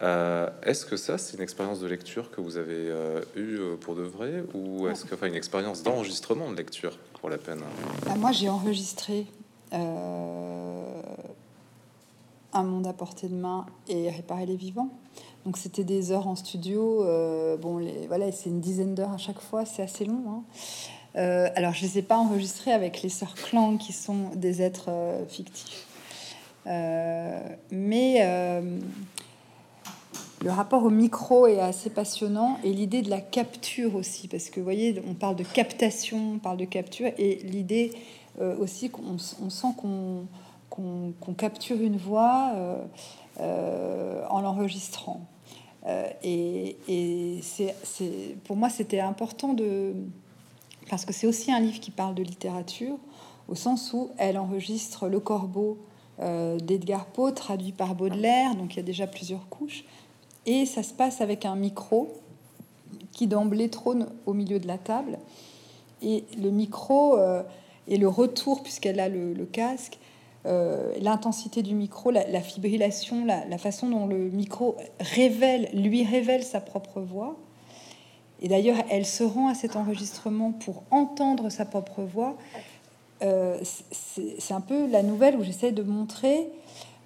[0.00, 2.92] Est-ce que ça, c'est une expérience de lecture que vous avez
[3.36, 7.38] eue pour de vrai, ou est-ce que, enfin, une expérience d'enregistrement de lecture pour la
[7.38, 7.60] peine?
[8.04, 9.26] Bah, Moi, j'ai enregistré
[12.52, 14.90] un monde à portée de main et réparer les vivants.
[15.44, 17.04] Donc c'était des heures en studio.
[17.04, 20.22] Euh, bon, les, voilà, c'est une dizaine d'heures à chaque fois, c'est assez long.
[20.28, 20.42] Hein.
[21.16, 24.62] Euh, alors je ne les ai pas enregistrés avec les sœurs Clang qui sont des
[24.62, 25.86] êtres euh, fictifs.
[27.70, 28.62] mais
[30.42, 34.60] le rapport au micro est assez passionnant et l'idée de la capture aussi, parce que
[34.60, 37.92] vous voyez, on parle de captation, on parle de capture et l'idée
[38.58, 39.68] aussi qu'on on sent
[40.72, 42.84] qu'on capture une voix euh,
[43.40, 45.26] euh, en l'enregistrant.
[45.86, 47.74] Euh, et, c'est,
[48.44, 49.94] pour moi, c'était important de...
[50.88, 52.96] Parce que c'est aussi un livre qui parle de littérature,
[53.48, 55.78] au sens où elle enregistre Le Corbeau
[56.18, 59.84] d'Edgar Poe, traduit par Baudelaire, donc il y a déjà plusieurs couches.
[60.46, 62.12] Et ça se passe avec un micro
[63.12, 65.18] qui d'emblée trône au milieu de la table.
[66.02, 67.16] Et le micro
[67.86, 69.98] et le retour, puisqu'elle a le casque,
[70.44, 76.60] euh, l'intensité du micro, la, fibrillation, la, façon dont le micro révèle, lui révèle sa
[76.60, 77.36] propre voix.
[78.40, 82.36] Et d'ailleurs, elle se rend à cet enregistrement pour entendre sa propre voix.
[83.22, 83.56] Euh,
[83.92, 86.48] c'est un peu la nouvelle où j'essaie de montrer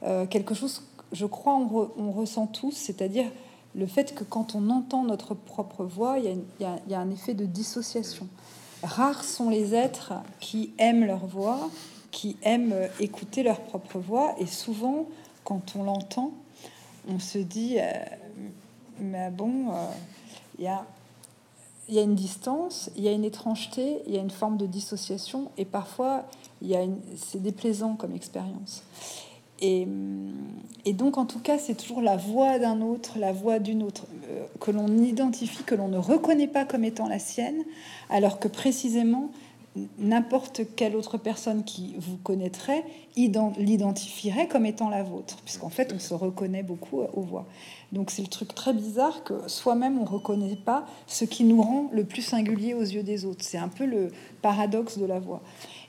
[0.03, 0.83] euh, quelque chose
[1.13, 3.27] je crois, on, ressent tous, c'est-à-dire
[3.75, 7.45] le fait que quand on entend notre propre voix, il y, a un effet de
[7.45, 8.27] dissociation.
[8.83, 11.71] Rares sont les êtres qui aiment leur voix
[12.17, 14.35] qui aiment écouter leur propre voix.
[14.39, 15.05] Et souvent,
[15.45, 16.33] quand on l'entend,
[17.07, 17.93] on se dit, euh,
[19.01, 19.75] mais bon, euh,
[20.59, 20.87] il y, a,
[21.91, 24.65] y, a, une distance, il y a une étrangeté, il y a une forme de
[24.65, 26.25] dissociation, et parfois,
[26.63, 26.81] il y a
[27.19, 28.83] c'est déplaisant comme expérience.
[29.61, 29.87] Et,
[30.85, 34.07] et, donc, en tout cas, c'est toujours la voix d'un autre, la voix d'une autre,
[34.31, 37.63] euh, que l'on identifie, que l'on ne reconnaît pas comme étant la sienne,
[38.11, 39.31] alors que précisément,
[39.99, 42.85] n'importe quelle autre personne qui vous connaîtrait
[43.17, 47.47] l'identifierait comme étant la vôtre, puisqu'en fait, on se reconnaît beaucoup aux voix.
[47.93, 51.63] Donc c'est le truc très bizarre que soi-même, on ne reconnaît pas ce qui nous
[51.63, 53.45] rend le plus singulier aux yeux des autres.
[53.45, 54.11] C'est un peu le
[54.43, 55.41] paradoxe de la voix.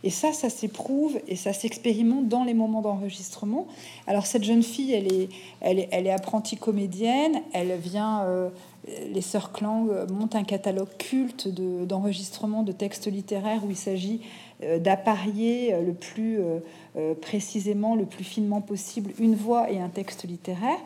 [0.03, 3.67] Et ça, ça s'éprouve et ça s'expérimente dans les moments d'enregistrement.
[4.05, 5.29] Alors cette jeune fille, elle est,
[5.59, 8.21] elle est, elle est apprentie comédienne, elle vient...
[8.23, 8.49] Euh,
[9.13, 14.21] les sœurs Klang montent un catalogue culte d'enregistrement de, textes littéraires où il s'agit
[14.63, 16.39] euh, d'apparier euh, le plus
[17.21, 20.79] précisément, le plus finement possible une voix et un texte littéraire.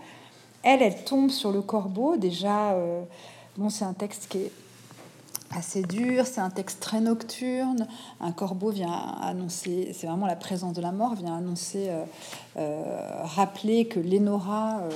[0.64, 2.18] Elle, elle tombe sur le corbeau.
[2.18, 2.76] Déjà,
[3.58, 4.52] bon, c'est un texte qui est
[5.56, 7.88] assez dur, c'est un texte très nocturne.
[8.20, 8.92] Un corbeau vient
[9.22, 12.04] annoncer, c'est vraiment la présence de la mort, vient annoncer, euh,
[12.58, 14.90] euh, rappeler que Lénora, euh,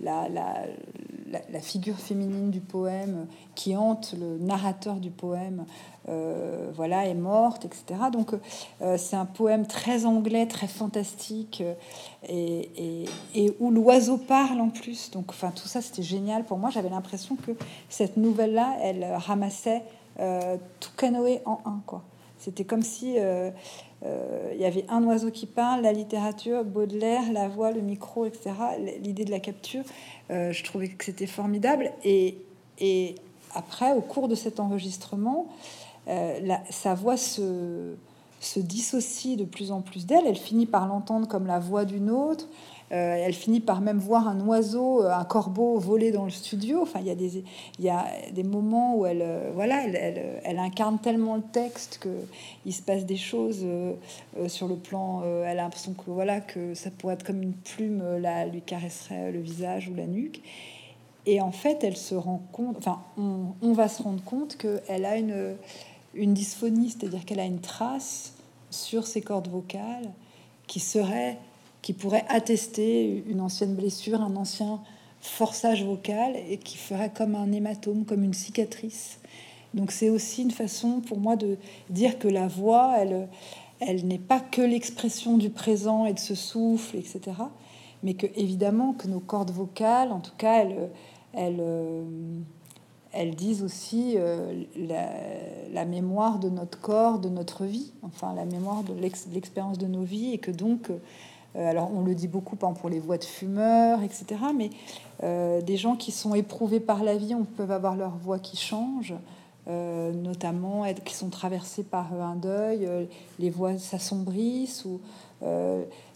[0.00, 5.64] la, la, figure féminine du poème qui hante le narrateur du poème,
[6.74, 7.84] voilà, est morte, etc.
[8.12, 8.32] Donc
[8.98, 11.62] c'est un poème très anglais, très fantastique,
[12.28, 15.10] et, et où l'oiseau parle en plus.
[15.12, 16.68] Donc enfin tout ça c'était génial pour moi.
[16.70, 17.52] J'avais l'impression que
[17.88, 19.82] cette nouvelle-là, elle ramassait
[20.16, 21.80] tout canoë en un.
[21.86, 22.02] quoi.
[22.38, 23.50] C'était comme si euh,
[24.04, 28.26] euh, il y avait un oiseau qui parle, la littérature, Baudelaire, la voix, le micro,
[28.26, 28.50] etc.
[29.00, 29.84] L'idée de la capture,
[30.28, 31.92] je trouvais que c'était formidable.
[32.04, 32.38] Et,
[32.80, 33.14] et,
[33.54, 35.46] après, au cours de cet enregistrement,
[36.70, 37.94] sa voix se,
[38.40, 40.26] se dissocie de plus en plus d'elle.
[40.26, 42.48] Elle finit par l'entendre comme la voix d'une autre.
[42.92, 46.82] Euh, elle finit par même voir un oiseau, euh, un corbeau voler dans le studio.
[46.82, 51.98] Enfin, il y a des, moments où elle, euh, voilà, elle, incarne tellement le texte
[52.02, 52.10] que
[52.66, 53.66] il se passe des choses
[54.46, 55.22] sur le plan.
[55.44, 59.32] elle a l'impression que voilà que ça pourrait être comme une plume, là, lui caresserait
[59.32, 60.42] le visage ou la nuque.
[61.24, 62.76] Et en fait, elle se rend compte.
[62.78, 68.34] Enfin, on, va se rendre compte qu'elle a une dysphonie, c'est-à-dire qu'elle a une trace
[68.70, 70.10] sur ses cordes vocales
[70.66, 71.38] qui serait
[71.82, 74.80] qui pourrait attester une ancienne blessure, un ancien
[75.20, 79.18] forçage vocal et qui ferait comme un hématome, comme une cicatrice.
[79.74, 81.56] Donc c'est aussi une façon pour moi de
[81.90, 83.28] dire que la voix, elle,
[83.80, 87.20] elle n'est pas que l'expression du présent et de ce souffle, etc.
[88.02, 90.90] Mais que évidemment que nos cordes vocales, en tout cas, elles,
[91.32, 91.62] elles,
[93.12, 94.64] elles disent aussi euh,
[95.72, 100.02] la, mémoire de notre corps, de notre vie, enfin la mémoire de l'expérience de nos
[100.02, 100.98] vies, et que donc euh,
[101.54, 104.40] alors on le dit beaucoup pour les voix de fumeurs, etc.
[104.56, 104.70] Mais
[105.22, 108.56] euh, des gens qui sont éprouvés par la vie, on peut avoir leur voix qui
[108.56, 109.14] change.
[109.66, 112.88] notamment qui sont traversées par un deuil,
[113.38, 115.00] les voix s'assombrissent ou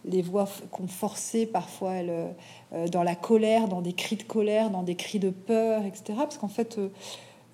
[0.04, 1.94] les voix qu'on forcé parfois
[2.90, 6.14] dans la colère, dans des cris de colère, dans des cris de peur, etc.
[6.18, 6.80] Parce qu'en fait,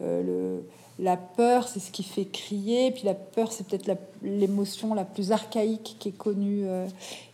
[0.01, 0.65] le,
[1.03, 2.93] la peur, c'est ce qui fait crier.
[2.93, 3.91] puis la peur, c'est peut-être
[4.23, 6.87] l'émotion la, plus archaïque qui est connue, euh,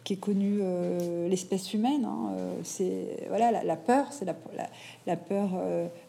[0.04, 2.06] qui est connue euh, l'espèce humaine.
[2.06, 2.32] Hein.
[2.38, 4.34] Euh, c'est voilà, la, peur, c'est la,
[5.06, 5.50] la, peur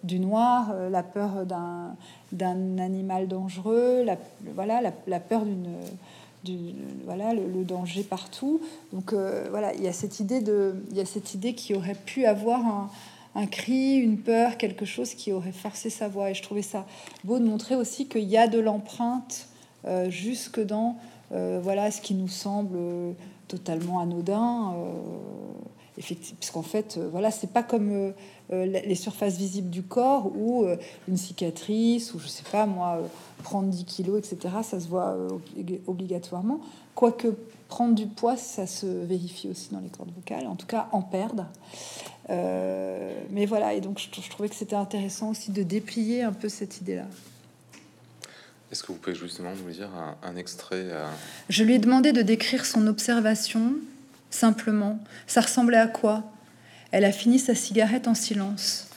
[0.03, 1.95] du noir, la peur d'un,
[2.31, 4.15] d'un animal dangereux, la,
[4.55, 5.67] voilà, la, peur d'une
[6.45, 8.61] du, voilà le, danger partout.
[8.93, 11.93] Donc voilà, il y a cette idée de, il y a cette idée qui aurait
[11.93, 12.89] pu avoir un,
[13.35, 16.31] un cri, une peur, quelque chose qui aurait forcé sa voix.
[16.31, 16.85] Et je trouvais ça
[17.23, 19.47] beau de montrer aussi qu'il y a de l'empreinte
[19.85, 20.97] euh, jusque dans
[21.31, 23.11] euh, voilà ce qui nous semble euh,
[23.47, 24.73] totalement anodin.
[25.97, 28.13] effectivement, puisqu'en fait, voilà, c'est pas comme
[28.51, 30.65] les surfaces visibles du corps ou
[31.07, 32.99] une cicatrice ou je sais pas moi
[33.43, 34.55] prendre 10 kilos, etc.
[34.61, 35.17] Ça se voit
[35.87, 36.59] obligatoirement.
[36.93, 37.35] Quoique
[37.69, 40.45] prendre du poids, ça se vérifie aussi dans les cordes vocales.
[40.47, 41.47] En tout cas, en perdre.
[42.29, 46.49] Euh, mais voilà, et donc je, trouvais que c'était intéressant aussi de déplier un peu
[46.49, 47.05] cette idée-là.
[48.71, 49.89] Est-ce que vous pouvez justement nous dire
[50.21, 50.85] un, extrait
[51.49, 53.73] Je lui ai demandé de décrire son observation,
[54.29, 54.99] simplement.
[55.25, 56.23] Ça ressemblait à quoi?
[56.91, 58.87] Elle a fini sa cigarette en silence.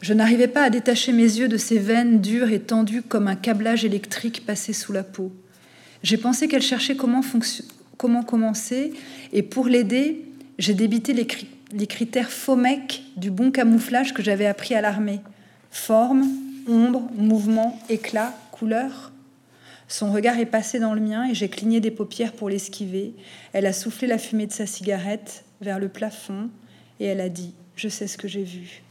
[0.00, 3.36] Je n'arrivais pas à détacher mes yeux de ses veines dures et tendues comme un
[3.36, 5.32] câblage électrique passé sous la peau.
[6.02, 7.22] J'ai pensé qu'elle cherchait comment,
[7.96, 8.92] comment commencer,
[9.32, 10.24] et pour l'aider,
[10.58, 11.26] j'ai débité les,
[11.72, 15.20] les critères FOMEC du bon camouflage que j'avais appris à l'armée.
[15.70, 16.28] Forme,
[16.68, 19.12] ombre, mouvement, éclat, couleur.
[19.88, 23.14] Son regard est passé dans le mien et j'ai cligné des paupières pour l'esquiver.
[23.52, 26.50] Elle a soufflé la fumée de sa cigarette vers le plafond
[26.98, 28.82] et elle a dit Je sais ce que j'ai vu.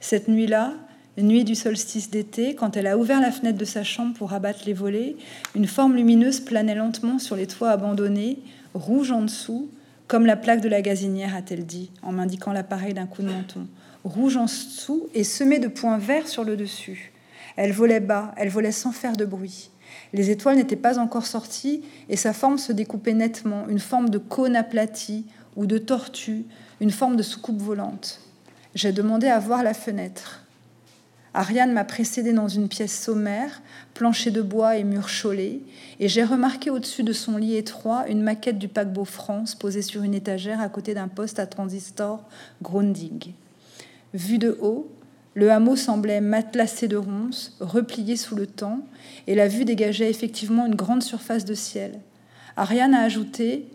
[0.00, 0.74] Cette nuit-là,
[1.18, 4.60] nuit du solstice d'été, quand elle a ouvert la fenêtre de sa chambre pour abattre
[4.66, 5.16] les volets,
[5.54, 8.38] une forme lumineuse planait lentement sur les toits abandonnés,
[8.74, 9.70] rouge en dessous,
[10.10, 13.68] comme la plaque de la gazinière, a-t-elle dit, en m'indiquant l'appareil d'un coup de menton.
[14.02, 17.12] Rouge en dessous et semé de points verts sur le dessus.
[17.54, 19.70] Elle volait bas, elle volait sans faire de bruit.
[20.12, 24.18] Les étoiles n'étaient pas encore sorties et sa forme se découpait nettement, une forme de
[24.18, 26.44] cône aplati ou de tortue,
[26.80, 28.20] une forme de soucoupe volante.
[28.74, 30.44] J'ai demandé à voir la fenêtre.
[31.32, 33.62] Ariane m'a précédé dans une pièce sommaire,
[33.94, 35.62] plancher de bois et murs chaulés,
[36.00, 40.02] et j'ai remarqué au-dessus de son lit étroit une maquette du paquebot France posée sur
[40.02, 42.24] une étagère à côté d'un poste à transistor
[42.62, 43.34] Grundig.
[44.12, 44.90] Vu de haut,
[45.34, 48.80] le hameau semblait matelassé de ronces, replié sous le temps,
[49.28, 52.00] et la vue dégageait effectivement une grande surface de ciel.
[52.56, 53.68] Ariane a ajouté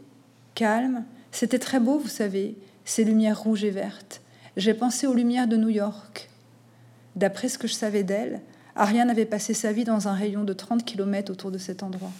[0.55, 4.21] Calme, c'était très beau, vous savez, ces lumières rouges et vertes.
[4.57, 6.29] J'ai pensé aux lumières de New York.
[7.15, 8.41] D'après ce que je savais d'elle,
[8.75, 12.11] Ariane avait passé sa vie dans un rayon de 30 km autour de cet endroit.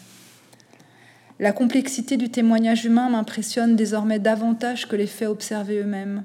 [1.37, 6.23] La complexité du témoignage humain m'impressionne désormais davantage que les faits observés eux-mêmes.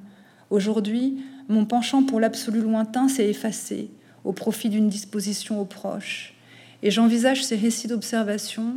[0.50, 3.90] Aujourd'hui, mon penchant pour l'absolu lointain s'est effacé
[4.22, 6.36] au profit d'une disposition aux proches,
[6.84, 8.76] et j'envisage ces récits d'observation,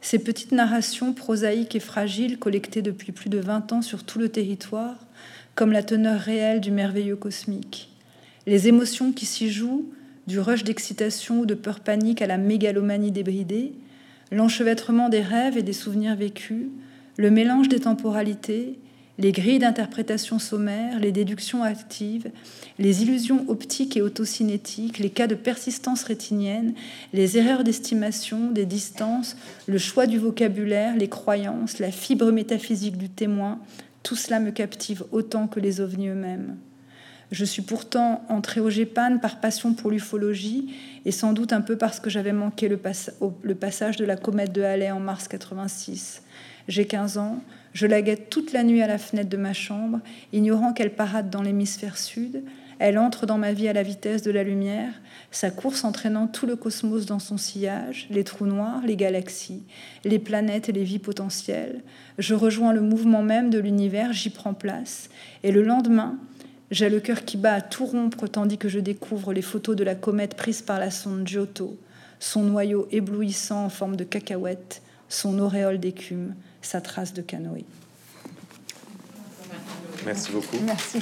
[0.00, 4.28] ces petites narrations prosaïques et fragiles collectées depuis plus de 20 ans sur tout le
[4.28, 5.06] territoire,
[5.56, 7.91] comme la teneur réelle du merveilleux cosmique.
[8.46, 9.86] Les émotions qui s'y jouent,
[10.26, 13.72] du rush d'excitation ou de peur panique à la mégalomanie débridée,
[14.30, 16.66] l'enchevêtrement des rêves et des souvenirs vécus,
[17.16, 18.78] le mélange des temporalités,
[19.18, 22.30] les grilles d'interprétation sommaire, les déductions actives,
[22.78, 26.74] les illusions optiques et autocinétiques, les cas de persistance rétinienne,
[27.12, 29.36] les erreurs d'estimation, des distances,
[29.66, 33.60] le choix du vocabulaire, les croyances, la fibre métaphysique du témoin,
[34.02, 36.56] tout cela me captive autant que les ovnis eux-mêmes.
[37.32, 40.74] Je suis pourtant entrée au GEPAN par passion pour l'ufologie
[41.06, 44.60] et sans doute un peu parce que j'avais manqué le, passage de la comète de
[44.60, 46.22] Halley en mars 86.
[46.68, 50.00] J'ai 15 ans, je la guette toute la nuit à la fenêtre de ma chambre,
[50.34, 52.42] ignorant qu'elle parade dans l'hémisphère sud.
[52.78, 54.92] Elle entre dans ma vie à la vitesse de la lumière,
[55.30, 59.62] sa course entraînant tout le cosmos dans son sillage, les trous noirs, les galaxies,
[60.04, 61.82] les planètes et les vies potentielles.
[62.18, 65.08] Je rejoins le mouvement même de l'univers, j'y prends place,
[65.44, 66.18] et le lendemain,
[66.72, 69.84] j'ai le cœur qui bat à tout rompre tandis que je découvre les photos de
[69.84, 71.76] la comète prise par la sonde Giotto,
[72.18, 77.66] son noyau éblouissant en forme de cacahuète, son auréole d'écume, sa trace de canoë.
[80.06, 80.56] Merci beaucoup.
[80.64, 80.98] Merci.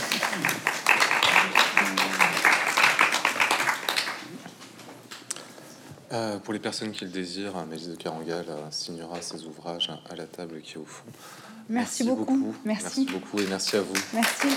[6.13, 10.17] Euh, pour les personnes qui le désirent, Mélisse de Carangal euh, signera ses ouvrages à
[10.17, 11.05] la table qui est au fond.
[11.69, 12.53] Merci, beaucoup.
[12.65, 12.85] Merci.
[12.85, 13.07] merci.
[13.13, 13.95] beaucoup et merci à vous.
[14.13, 14.49] Merci.